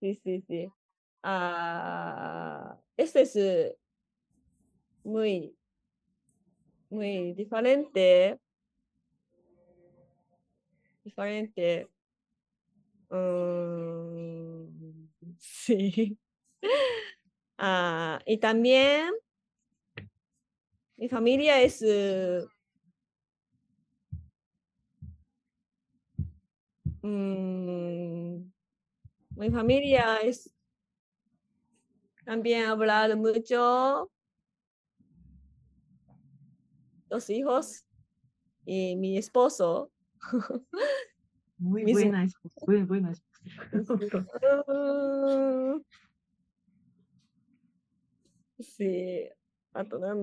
[0.00, 0.72] Sí, sí, sí.
[1.23, 3.35] Ah, esto es
[5.03, 5.55] muy,
[6.89, 8.39] muy diferente.
[11.03, 11.89] Diferente.
[13.11, 15.07] Mm,
[15.39, 16.17] sí.
[17.57, 19.11] Ah, y también
[20.97, 22.43] mi familia es eh,
[27.01, 28.51] mm,
[29.37, 30.51] mi familia es
[32.23, 34.11] también hablar mucho
[37.09, 37.85] los hijos
[38.65, 39.91] y mi esposo.
[41.57, 41.93] Muy Mis...
[41.93, 42.27] buena,
[42.67, 43.13] muy buena.
[48.59, 49.27] sí,
[49.73, 50.21] a todo en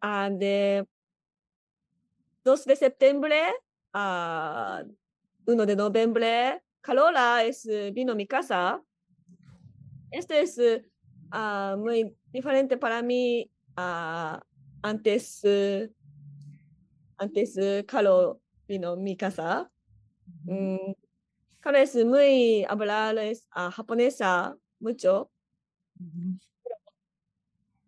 [0.00, 0.86] あ、de
[2.44, 3.42] 2 de septiembre
[3.92, 4.82] a
[5.46, 8.82] 1 de noviembre, Carola es, vino mi casa.
[10.10, 10.60] Esto es
[11.30, 14.42] ah, muy diferente para mí ah,
[14.82, 15.90] antes, eh,
[17.18, 19.70] antes eh, Caro vino mi casa.
[20.44, 20.92] Mm,
[21.60, 25.30] Caro es muy hablar es, ah, japonesa mucho.
[26.00, 26.49] Ujú.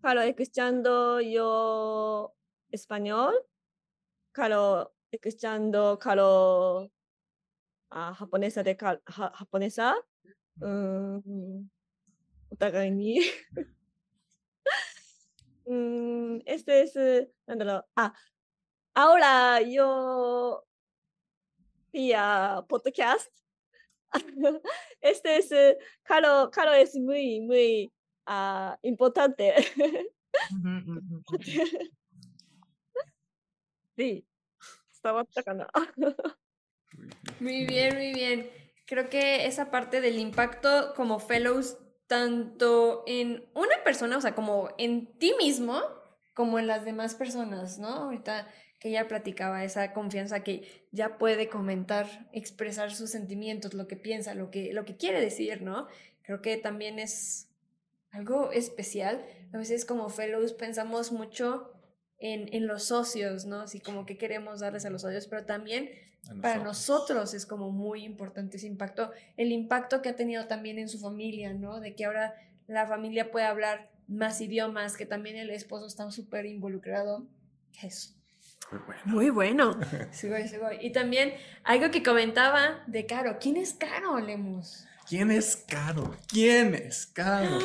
[0.02, 2.34] Claro, escuchando yo
[2.72, 3.34] español.
[4.32, 6.90] Claro, escuchando claro
[7.90, 9.00] ah, japonesa de ja-
[9.32, 9.94] japonesa.
[10.56, 11.68] Mm,
[12.50, 13.20] お互いに。
[15.68, 16.98] Mm, este es,
[17.46, 17.86] なんだろう。
[17.94, 18.12] あ、
[18.94, 20.64] ahora yo
[21.92, 23.30] vía podcast.
[25.00, 25.50] Este es,
[26.02, 27.92] Caro, Caro es muy, muy
[28.26, 29.54] uh, importante.
[33.96, 34.26] sí,
[34.92, 35.66] estaba atacando.
[37.40, 38.50] Muy bien, muy bien.
[38.86, 44.68] Creo que esa parte del impacto como fellows, tanto en una persona, o sea, como
[44.76, 45.80] en ti mismo,
[46.34, 47.88] como en las demás personas, ¿no?
[47.88, 48.46] Ahorita
[48.78, 54.34] que ella platicaba esa confianza que ya puede comentar, expresar sus sentimientos, lo que piensa,
[54.34, 55.86] lo que, lo que quiere decir, ¿no?
[56.22, 57.51] Creo que también es
[58.12, 59.24] algo especial.
[59.52, 61.72] A veces como fellows pensamos mucho
[62.18, 63.60] en, en los socios, ¿no?
[63.62, 65.90] Así como que queremos darles a los socios, pero también
[66.30, 70.78] A para nosotros es como muy importante ese impacto, el impacto que ha tenido también
[70.78, 71.80] en su familia, ¿no?
[71.80, 72.34] De que ahora
[72.68, 77.26] la familia puede hablar más idiomas, que también el esposo está súper involucrado.
[77.72, 78.14] que Es
[78.70, 79.00] Muy bueno.
[79.06, 79.80] muy bueno.
[80.12, 80.78] Sugoi, sugoi.
[80.80, 81.32] Y también
[81.64, 83.38] algo que comentaba de Caro.
[83.40, 84.86] ¿Quién es Caro, Lemus?
[85.08, 86.14] ¿Quién es Caro?
[86.28, 87.58] ¿Quién es Caro?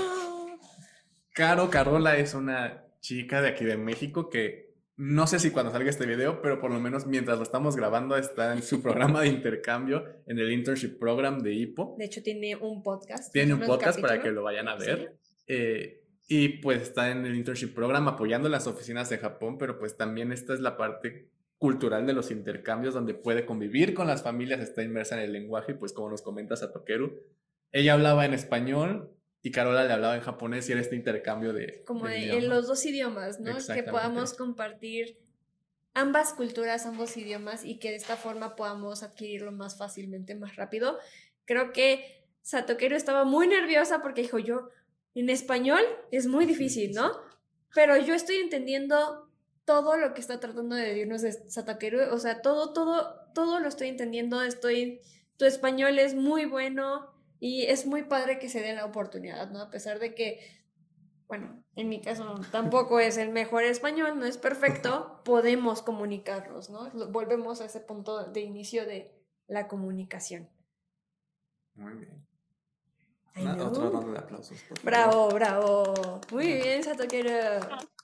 [1.38, 5.88] Caro Carola es una chica de aquí de México que no sé si cuando salga
[5.88, 9.28] este video, pero por lo menos mientras lo estamos grabando está en su programa de
[9.28, 11.96] intercambio en el Internship Program de IPO.
[12.00, 13.32] De hecho, tiene un podcast.
[13.32, 15.16] Tiene un podcast para que lo vayan a ver.
[15.46, 19.96] Eh, y pues está en el Internship Program apoyando las oficinas de Japón, pero pues
[19.96, 21.30] también esta es la parte
[21.60, 25.74] cultural de los intercambios donde puede convivir con las familias, está inmersa en el lenguaje
[25.74, 27.22] y pues como nos comenta Satokeru,
[27.72, 31.84] ella hablaba en español y Carola le hablaba en japonés y era este intercambio de...
[31.86, 33.56] Como de de- en los dos idiomas, ¿no?
[33.74, 35.20] Que podamos compartir
[35.94, 41.00] ambas culturas, ambos idiomas y que de esta forma podamos adquirirlo más fácilmente, más rápido.
[41.46, 44.70] Creo que Satokeru estaba muy nerviosa porque dijo yo,
[45.16, 45.82] en español
[46.12, 47.12] es muy difícil, ¿no?
[47.74, 49.30] Pero yo estoy entendiendo
[49.66, 53.68] todo lo que está tratando de decirnos de Satokeru, o sea, todo, todo, todo lo
[53.68, 55.02] estoy entendiendo, estoy,
[55.38, 59.62] tu español es muy bueno y es muy padre que se dé la oportunidad, ¿no?
[59.62, 60.40] A pesar de que
[61.28, 66.90] bueno, en mi caso tampoco es el mejor español, no es perfecto, podemos comunicarnos, ¿no?
[67.10, 69.14] Volvemos a ese punto de inicio de
[69.48, 70.50] la comunicación.
[71.76, 72.28] Muy bien.
[73.36, 74.60] Ronda de aplausos.
[74.64, 74.82] por.
[74.82, 76.22] Bravo, bravo.
[76.32, 77.30] Muy bien, Satokeru.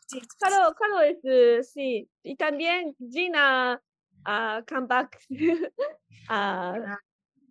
[0.05, 2.07] Sí, Caro, Caro es, sí.
[2.21, 3.81] Y también Gina,
[4.25, 5.19] ah, come back.
[6.29, 6.97] Ah,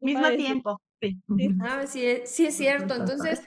[0.01, 0.81] Mismo tiempo.
[1.03, 1.21] Sí.
[1.37, 1.49] Sí.
[1.61, 2.95] Ah, sí, es- sí es cierto.
[2.95, 3.43] Entonces,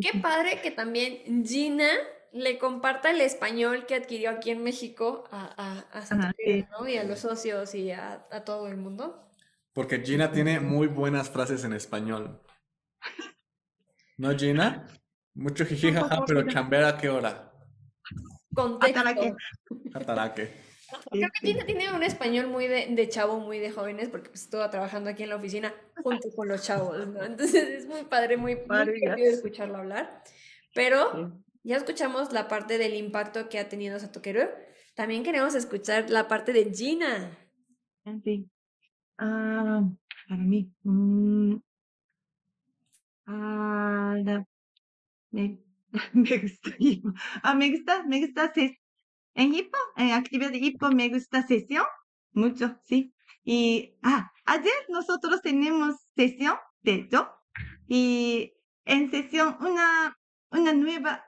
[0.00, 1.88] qué padre que también Gina
[2.32, 6.66] le comparta el español que adquirió aquí en México a, a, a Satokeru, sí.
[6.70, 6.88] ¿no?
[6.88, 9.24] Y a los socios y a, a todo el mundo.
[9.72, 12.40] Porque Gina tiene muy buenas frases en español.
[14.16, 14.86] ¿No, Gina?
[15.34, 17.52] Mucho jiji, jaja, pero chambear a qué hora?
[18.52, 18.98] Contexto.
[19.00, 19.34] Ataraque.
[19.94, 20.67] Ataraque.
[21.10, 24.42] Creo que Gina tiene un español muy de, de chavo, muy de jóvenes, porque pues
[24.42, 27.22] estuvo trabajando aquí en la oficina junto con los chavos, ¿no?
[27.24, 30.22] Entonces es muy padre, muy, Padre, escucharlo hablar.
[30.74, 31.42] Pero Sí.
[31.64, 34.48] ya escuchamos la parte del impacto que ha tenido Satokeru.
[34.94, 37.36] También queremos escuchar la parte de Gina.
[38.24, 38.48] Sí.
[39.18, 39.82] Ah,
[40.28, 40.70] para mí.
[40.84, 41.56] mm,
[43.26, 44.44] ah, la-
[45.30, 45.58] me,
[46.14, 46.70] me gusta.
[47.42, 48.78] Ah, me gusta, me gusta ses-
[49.38, 51.84] en Hippo, en actividad de Hippo me gusta sesión,
[52.32, 53.14] mucho, sí.
[53.44, 57.30] Y, ah, ayer nosotros tenemos sesión de yo
[57.86, 58.52] y
[58.84, 60.16] en sesión una,
[60.50, 61.24] una nueva,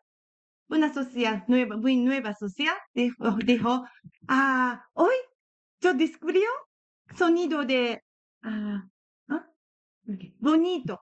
[0.68, 3.84] una social nueva, muy nueva social dijo, dijo,
[4.26, 5.14] ah, hoy
[5.80, 6.48] yo descubrió
[7.16, 8.02] sonido de
[8.42, 8.88] ah,
[10.40, 11.00] bonito,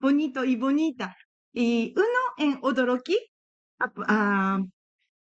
[0.00, 1.14] bonito y bonita.
[1.52, 3.18] Y uno en Odoroki,
[3.78, 4.58] ah,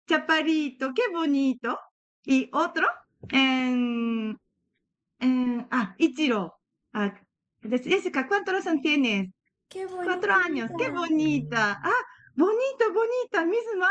[0.06, 1.80] chaparito, qué bonito.
[2.24, 2.88] Y otro
[3.30, 4.38] en,
[5.20, 6.56] en ah, Ichiro.
[6.94, 7.14] Ah,
[7.62, 9.30] Jessica, ¿cuántos años tienes?
[9.68, 10.06] ¡Qué bonito!
[10.06, 11.80] Cuatro años, qué bonita.
[11.84, 12.04] Ah,
[12.36, 13.90] bonita, bonita, misma.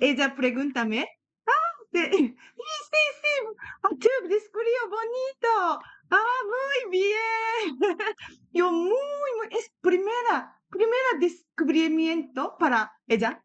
[0.00, 1.06] Ella pregúntame.
[1.46, 1.52] Ah,
[1.92, 3.56] sí, sí, sí.
[3.82, 5.80] Ah, tú descubrió bonito.
[6.10, 7.78] Ah, muy bien.
[8.52, 13.40] Yo muy, muy, es primera, primera descubrimiento para ella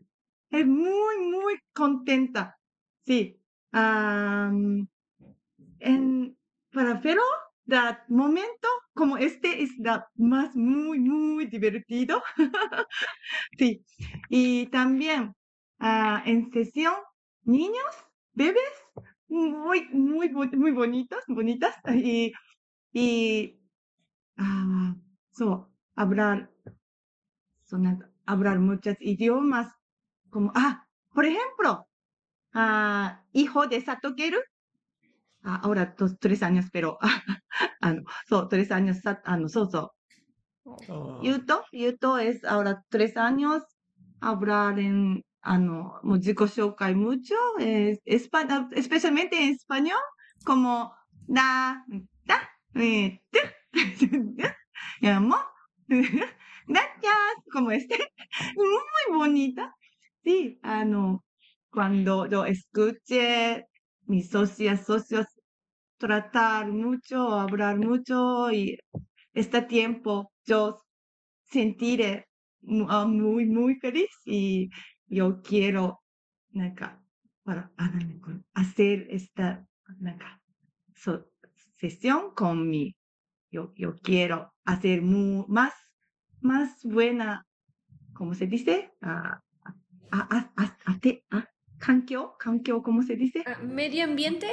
[0.54, 2.58] es muy, muy contenta.
[3.06, 3.40] Sí.
[3.74, 4.88] Um,
[5.80, 6.38] en,
[6.72, 7.24] para Fero,
[7.68, 12.22] that momento como este es la más muy, muy divertido.
[13.58, 13.84] sí.
[14.30, 15.34] Y también
[15.80, 16.94] uh, en sesión,
[17.46, 17.92] niños,
[18.34, 18.62] bebés,
[19.28, 21.76] muy, muy, muy bonitos, bonitas.
[21.96, 22.32] Y,
[22.92, 23.60] y
[24.38, 24.94] uh,
[25.32, 26.52] so, hablar,
[27.64, 29.74] son, hablar muchos idiomas
[30.34, 31.88] como, ah, por ejemplo,
[32.54, 34.40] ah, hijo de Satokeru,
[35.44, 36.98] ah, ahora dos, tres años, pero,
[37.82, 39.90] あの、そう、tres años, あの、そうそう、
[40.66, 41.20] Oh.
[41.22, 43.64] Yuto, Yuto es ahora tres años,
[44.22, 50.00] hablar en, ah, no, mu- 自己紹介 mucho, es, espa- ah, especialmente en español,
[50.46, 50.94] como
[51.28, 51.84] da,
[52.26, 53.42] da, eh, te,
[55.02, 55.36] llamo,
[56.68, 57.18] gracias,
[57.52, 57.98] como este,
[58.56, 59.76] muy bonita.
[60.24, 60.86] Sí, ah,
[61.70, 63.66] cuando yo escuché
[64.06, 65.26] mis socias, socios
[65.98, 68.78] tratar mucho, hablar mucho y
[69.34, 70.84] este tiempo yo
[71.46, 72.26] sentiré
[72.90, 74.70] ah, muy, muy feliz y
[75.08, 76.00] yo quiero
[77.44, 77.72] para
[78.54, 79.68] hacer esta
[81.76, 82.96] sesión con mi,
[83.52, 85.74] yo, quiero hacer más,
[86.40, 87.46] más buena,
[88.14, 88.94] ¿cómo se dice?
[89.02, 89.53] Uh,
[90.14, 91.48] a, a, a, te, a,
[91.80, 92.38] ¿Cankyo?
[92.38, 92.84] ¿Cankyo?
[92.84, 93.44] ¿Cómo se dice?
[93.46, 94.48] Ah, ¿Medio ambiente?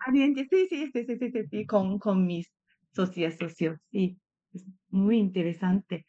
[0.00, 2.50] Ambiente, sí, sí, sí, sí, sí, sí, con, con mis
[2.94, 4.18] socias, socios, sí.
[4.52, 6.06] Es muy interesante.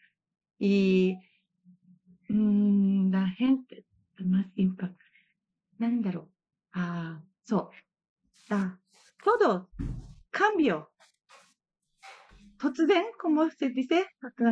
[0.57, 1.17] Y
[2.29, 3.85] mm, la gente,
[4.19, 5.05] más impacto.
[5.77, 6.31] Nandaro.
[6.73, 7.69] Ah, so.
[9.23, 9.69] Todo.
[10.29, 10.89] Cambio.
[13.19, 14.07] ¿cómo se dice?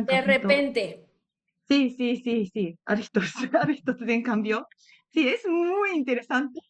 [0.06, 1.05] De repente.
[1.68, 2.78] Sí, sí, sí, sí.
[2.84, 3.24] Aristos,
[3.60, 4.66] Aristóteles cambió.
[5.12, 6.60] Sí, es muy interesante.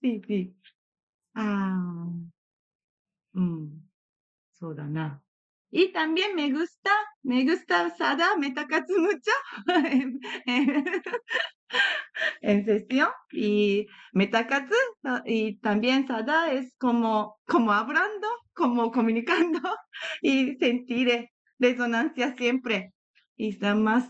[0.00, 0.54] Sí, sí.
[1.34, 2.08] Ah,
[3.34, 3.66] mm,
[4.52, 5.22] sodana.
[5.70, 6.90] Y también me gusta,
[7.22, 9.32] me gusta Sada Metakatsu mucho
[9.90, 10.20] en,
[12.42, 13.08] en sesión.
[13.32, 14.74] Y Metakatsu
[15.24, 19.60] y también Sada es como, como hablando, como comunicando
[20.20, 22.92] y sentir eh, resonancia siempre
[23.42, 24.08] y da más,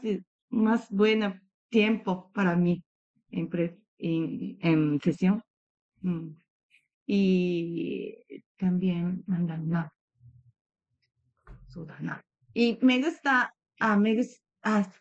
[0.50, 2.84] más buen tiempo para mí
[3.30, 5.42] en, pre, en, sesión.
[6.02, 6.36] Mm.
[7.06, 8.14] Y
[8.58, 9.70] también mandan
[12.52, 14.92] Y me gusta, ah, me gusta, ah,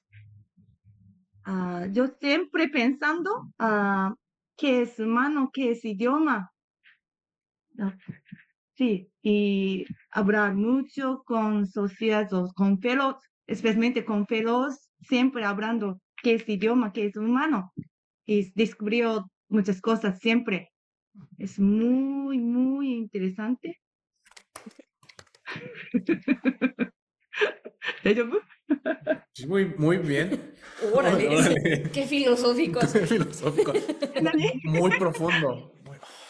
[1.43, 3.51] ah, yo siempre pensando
[4.55, 6.53] qué es humano, qué es idioma.
[8.75, 16.47] Sí, y hablar mucho con sociedades, con fellows especialmente con Feroz, siempre hablando que es
[16.47, 17.73] idioma, que es humano.
[18.25, 20.71] Y descubrió muchas cosas siempre.
[21.37, 23.79] Es muy, muy interesante.
[29.47, 30.53] Muy, muy bien.
[30.93, 31.83] Órale, Órale.
[31.93, 32.79] qué filosófico.
[32.79, 33.73] Qué filosófico.
[34.63, 35.73] muy profundo.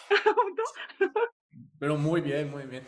[1.80, 2.84] Pero muy bien, muy bien.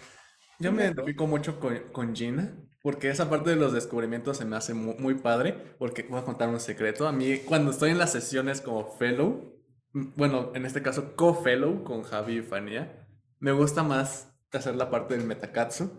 [0.60, 4.56] Yo me identifico mucho con, con Gina porque esa parte de los descubrimientos se me
[4.56, 7.08] hace mu- muy, padre, porque voy a contar un secreto.
[7.08, 9.56] A mí, cuando estoy en las sesiones como fellow,
[9.94, 13.08] mm, bueno, en este caso co-fellow con Javi y Fania,
[13.40, 15.90] me gusta más hacer la parte del metakatsu,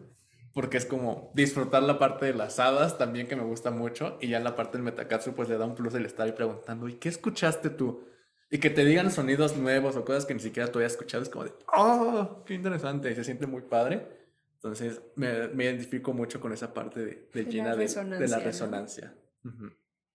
[0.53, 4.28] porque es como disfrutar la parte de las hadas también que me gusta mucho, y
[4.28, 6.95] ya la parte del metakatsu pues le da un plus el estar ahí preguntando, ¿y
[6.95, 8.05] qué escuchaste tú?
[8.51, 11.28] Y que te digan sonidos nuevos o cosas que ni siquiera tú hayas escuchado, es
[11.30, 12.45] como de, ¡oh!
[12.47, 13.11] ¡Qué interesante!
[13.11, 14.24] Y se siente muy padre.
[14.64, 18.26] Entonces, me, me identifico mucho con esa parte de, de De la Gina de, resonancia,
[18.28, 18.44] la ¿no?
[18.44, 19.18] resonancia.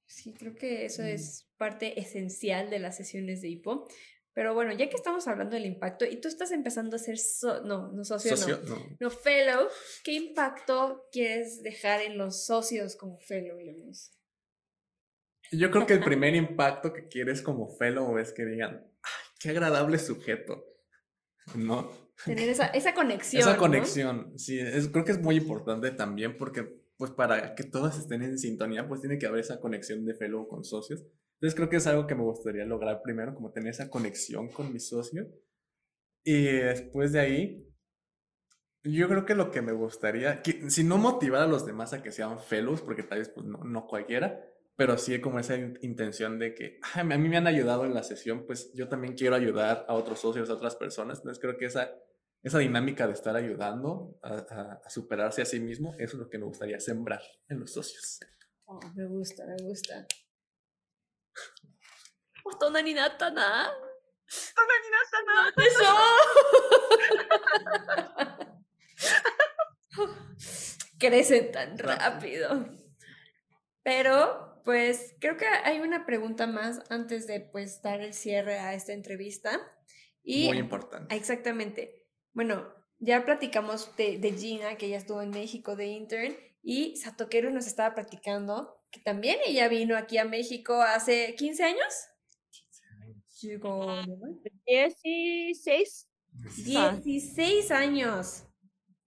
[0.08, 3.88] Sí, creo que eso es parte esencial de las sesiones de hipo.
[4.34, 7.62] Pero bueno, ya que estamos hablando del impacto y tú estás empezando a ser, so-
[7.64, 8.98] no, no socio, Socio, no, no.
[9.00, 9.68] no fellow,
[10.04, 14.12] ¿qué impacto quieres dejar en los socios como fellow, Lemus?
[15.52, 19.50] Yo creo que el primer impacto que quieres como fellow es que digan, ¡ay, qué
[19.50, 20.66] agradable sujeto!
[21.56, 21.92] ¿No?
[22.26, 23.42] Tener esa, esa conexión.
[23.42, 23.60] Esa ¿no?
[23.60, 26.64] conexión, sí, es, creo que es muy importante también porque,
[26.98, 30.48] pues, para que todos estén en sintonía, pues tiene que haber esa conexión de fellow
[30.48, 31.02] con socios.
[31.36, 34.74] Entonces, creo que es algo que me gustaría lograr primero, como tener esa conexión con
[34.74, 35.28] mis socios.
[36.26, 37.66] Y después de ahí,
[38.84, 42.02] yo creo que lo que me gustaría, que- si no motivar a los demás a
[42.04, 44.42] que sean fellows, porque tal vez, pues, no, no cualquiera,
[44.76, 47.94] pero sí como esa in- intención de que "Ay, a mí me han ayudado en
[47.94, 51.20] la sesión, pues yo también quiero ayudar a otros socios, a otras personas.
[51.20, 51.94] Entonces, creo que esa
[52.42, 56.46] esa dinámica de estar ayudando a, superarse a sí mismo, eso es lo que me
[56.46, 58.20] gustaría sembrar en los socios.
[58.66, 60.08] Oh, me gusta, me gusta.
[62.46, 63.70] Oh, ¿Otona ni nata na?
[64.52, 64.74] ¿Otona
[65.58, 65.84] ni ¡Eso!
[71.00, 72.66] Crecen tan rápido.
[73.84, 78.74] Pero, pues, creo que hay una pregunta más antes de, pues, dar el cierre a
[78.74, 79.60] esta entrevista.
[80.24, 81.16] Y, Muy importante.
[81.16, 81.99] Exactamente.
[82.34, 82.68] Bueno,
[83.00, 87.68] ya platicamos de, de Gina, que ella estuvo en México de intern, y Satokeru nos
[87.68, 91.94] estaba platicando que también ella vino aquí a México hace 15 años.
[93.42, 93.86] Digo,
[94.66, 96.10] 16.
[96.76, 97.00] Ah.
[97.02, 98.44] 16 años.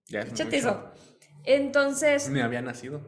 [0.06, 0.68] Ya es Échate mucho.
[0.68, 0.92] eso.
[1.44, 3.00] Entonces, Ni había nacido.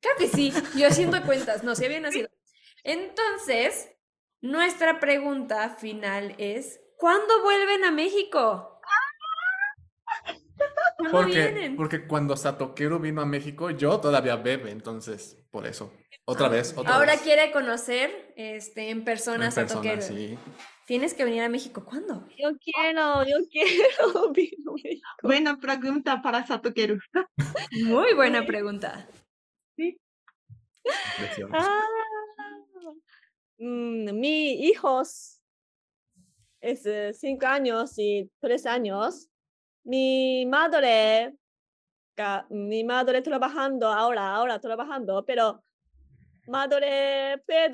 [0.00, 2.28] Creo que sí, yo haciendo cuentas, no, se había nacido.
[2.84, 3.90] Entonces,
[4.40, 8.75] nuestra pregunta final es, ¿cuándo vuelven a México?
[10.96, 11.76] ¿Cuándo Porque, vienen?
[11.76, 15.92] porque cuando Satokeru vino a México, yo todavía bebe, entonces, por eso.
[16.24, 17.22] Otra vez, otra Ahora vez.
[17.22, 20.36] quiere conocer este, en persona En a persona, sí.
[20.86, 22.26] Tienes que venir a México, ¿cuándo?
[22.38, 24.32] Yo quiero, yo quiero.
[25.22, 26.98] Buena pregunta para Satokeru.
[27.84, 29.08] Muy buena pregunta.
[29.76, 31.50] Impresión.
[31.52, 31.82] Ah,
[33.58, 35.42] mm, mi hijos
[36.60, 36.82] es
[37.18, 39.28] cinco años y tres años.
[39.86, 41.36] Mi madre,
[42.50, 45.62] mi madre trabajando ahora, ahora trabajando, pero
[46.48, 47.70] madre, eh,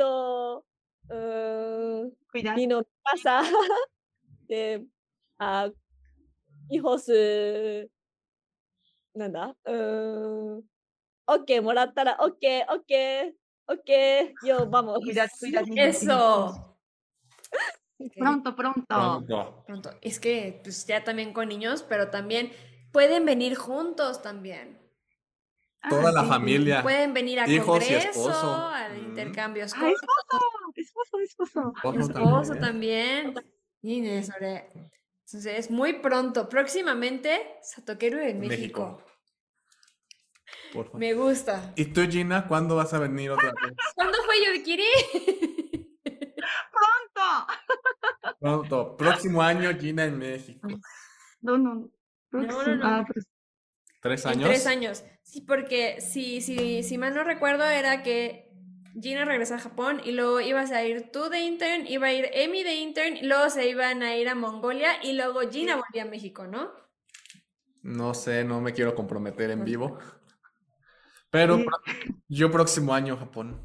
[2.31, 2.57] Cuidado.
[2.57, 3.43] vino a casa
[4.49, 4.87] de
[5.39, 5.71] ah,
[6.69, 7.89] hijos, eh,
[9.15, 10.63] なんだうーん、
[11.27, 13.35] OK もらったら OK、OK、
[13.69, 14.99] OK、よ、vamos。
[15.05, 15.67] Cuidado, cuidado.
[15.77, 16.72] Eso.
[18.11, 18.85] Pronto, pronto.
[18.89, 19.65] Pronto.
[19.67, 19.91] Pronto.
[20.01, 22.53] Es que pues ya también con niños, pero también
[22.93, 24.79] pueden venir juntos también.
[25.89, 26.33] Toda Ah, la sí, sí.
[26.33, 26.83] familia.
[26.83, 28.67] Pueden venir a Hijos y congreso, esposo.
[28.69, 31.73] al intercambio Ah, esposo, esposo.
[31.77, 33.35] Esposo esposo también.
[33.35, 34.19] también.
[34.21, 34.71] Y sobre.
[35.27, 38.51] Entonces, muy pronto, próximamente, Satokeru en México.
[39.01, 39.03] México.
[40.73, 41.01] Por favor.
[41.01, 41.73] Me gusta.
[41.77, 43.73] ¿Y tú, Gina, cuándo vas a venir otra vez?
[43.95, 44.85] ¿Cuándo fue Yurikiri?
[48.39, 48.39] Pronto.
[48.39, 48.97] Pronto.
[48.97, 50.69] Próximo año, Gina en México.
[51.41, 51.91] No, no.
[52.33, 52.41] no,
[52.77, 52.87] no.
[52.87, 53.27] ah, pues,
[54.01, 54.49] ¿Tres En años?
[54.49, 55.05] tres años.
[55.23, 58.51] Sí, porque si, si, si mal no recuerdo, era que
[59.01, 62.29] Gina regresa a Japón y luego ibas a ir tú de intern, iba a ir
[62.33, 66.03] Emi de intern, y luego se iban a ir a Mongolia y luego Gina volvía
[66.03, 66.71] a México, ¿no?
[67.83, 69.99] No sé, no me quiero comprometer en vivo.
[71.31, 71.67] Pero Sí.
[72.29, 73.65] yo próximo año, Japón.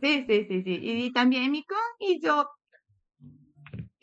[0.00, 0.80] Sí, sí, sí, sí.
[0.82, 2.48] Y también Miko y yo.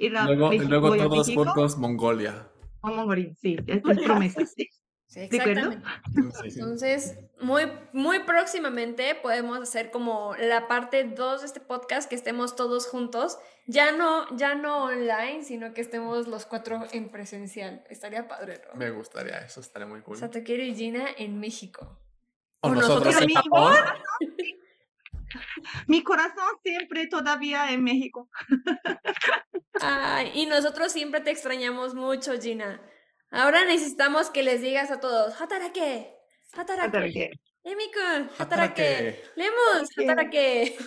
[0.01, 2.47] Y la Luego, México, luego voy a todos México, juntos, Mongolia.
[2.81, 3.35] Mongolia.
[3.39, 4.43] Sí, es es promesa.
[4.47, 4.67] Sí.
[5.05, 5.71] Sí, ¿De acuerdo?
[5.73, 6.47] exactamente.
[6.47, 12.55] Entonces, muy, muy próximamente podemos hacer como la parte 2 de este podcast, que estemos
[12.55, 13.37] todos juntos,
[13.67, 17.83] ya no, ya no online, sino que estemos los cuatro en presencial.
[17.87, 18.79] Estaría padre, ¿no?
[18.79, 20.17] Me gustaría, eso estaría muy cool.
[20.17, 21.99] Satokeru y Gina en México.
[22.61, 23.75] O o nosotros nosotros en en Japón.
[25.87, 28.29] Mi corazón siempre todavía en México.
[29.81, 32.81] Ay, y nosotros siempre te extrañamos mucho, Gina.
[33.31, 36.13] Ahora necesitamos que les digas a todos, Hatarake,
[36.53, 37.31] Hatarake, Hatarake.
[37.63, 39.23] Emi-kun, Hatarake.
[39.35, 39.89] Lemus.
[39.97, 40.77] Hatarake.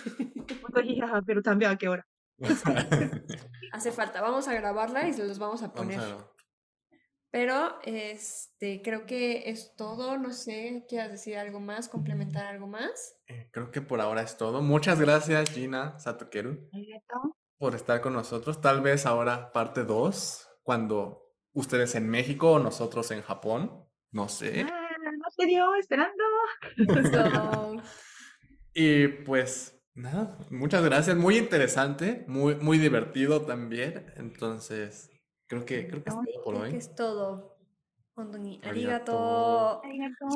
[1.25, 2.05] Pero también a qué hora.
[3.71, 5.99] Hace falta, vamos a grabarla y se los vamos a Vamos poner.
[5.99, 6.27] a-
[7.35, 13.17] Pero, este, creo que es todo, no sé, ¿quieres decir algo más, complementar algo más?
[13.27, 14.61] eh, Creo que por ahora es todo.
[14.61, 16.69] Muchas gracias, Gina Satokeru,
[17.57, 18.61] por estar con nosotros.
[18.61, 23.85] Tal vez ahora parte 2, cuando ustedes en México o nosotros en Japón.
[24.11, 24.65] No sé.
[24.71, 26.23] Ah, no te dio esperando.
[26.87, 27.83] So,
[28.73, 31.17] Y pues nada, muchas gracias.
[31.17, 34.13] Muy interesante, muy, muy divertido también.
[34.15, 35.09] Entonces,
[35.47, 36.77] creo que, creo que es todo por creo que hoy.
[36.77, 37.57] es todo.
[38.15, 39.81] Hondoni, Arigato.
[39.83, 40.29] arigato.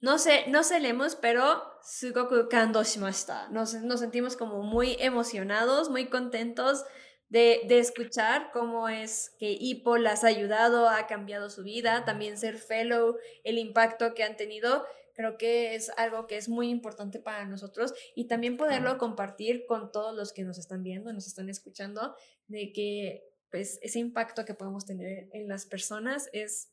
[0.00, 3.48] No se sé, no sé leemos, pero sugoku kando shimashita.
[3.50, 6.84] Nos, nos sentimos como muy emocionados, muy contentos
[7.32, 12.36] de, de escuchar cómo es que Hippo las ha ayudado, ha cambiado su vida, también
[12.36, 14.84] ser fellow, el impacto que han tenido.
[15.14, 19.90] Creo que es algo que es muy importante para nosotros y también poderlo compartir con
[19.92, 22.14] todos los que nos están viendo, nos están escuchando,
[22.48, 26.70] de que pues ese impacto que podemos tener en las personas es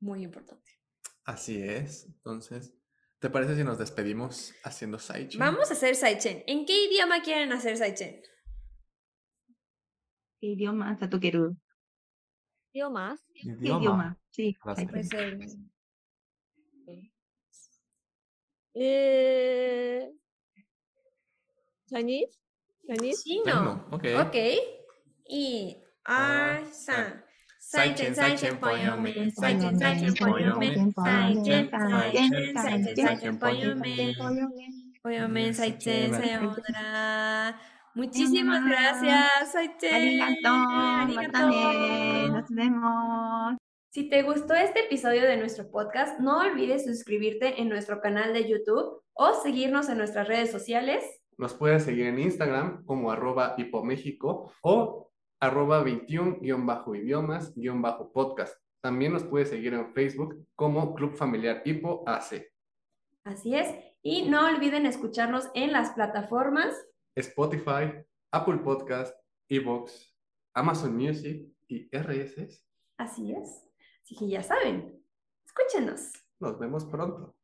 [0.00, 0.80] muy importante.
[1.22, 2.06] Así es.
[2.06, 2.74] Entonces,
[3.20, 5.38] ¿te parece si nos despedimos haciendo Saichi?
[5.38, 6.42] Vamos a hacer Saichen.
[6.48, 8.20] ¿En qué idioma quieren hacer Saichen?
[10.40, 11.56] idioma Satokeru?
[12.72, 13.20] ¿Idiomas?
[13.34, 13.78] Idioma.
[13.78, 14.18] idioma?
[14.30, 14.56] Sí.
[14.62, 15.10] Okay.
[18.74, 20.12] eh...
[21.88, 22.38] ¿Chinese?
[22.86, 23.22] ¿Chinese?
[23.22, 23.86] Chino.
[23.90, 24.04] Ok.
[24.26, 24.58] okay.
[25.28, 25.76] Y
[37.96, 39.50] Muchísimas gracias.
[39.50, 39.90] Soiche.
[39.90, 40.48] Arigato.
[40.48, 41.48] Arigato.
[42.28, 43.56] Nos vemos.
[43.88, 48.46] Si te gustó este episodio de nuestro podcast, no olvides suscribirte en nuestro canal de
[48.46, 51.02] YouTube o seguirnos en nuestras redes sociales.
[51.38, 58.52] Nos puedes seguir en Instagram como arroba hipoméxico o arroba 21-idiomas-podcast.
[58.82, 62.44] También nos puedes seguir en Facebook como Club Familiar Hipo AC.
[63.24, 63.74] Así es.
[64.02, 66.74] Y no olviden escucharnos en las plataformas
[67.16, 69.16] Spotify, Apple Podcast,
[69.48, 70.14] Evox,
[70.54, 72.64] Amazon Music y RSS.
[72.98, 73.64] Así es.
[74.02, 75.02] Así que ya saben,
[75.44, 76.12] escúchenos.
[76.38, 77.35] Nos vemos pronto.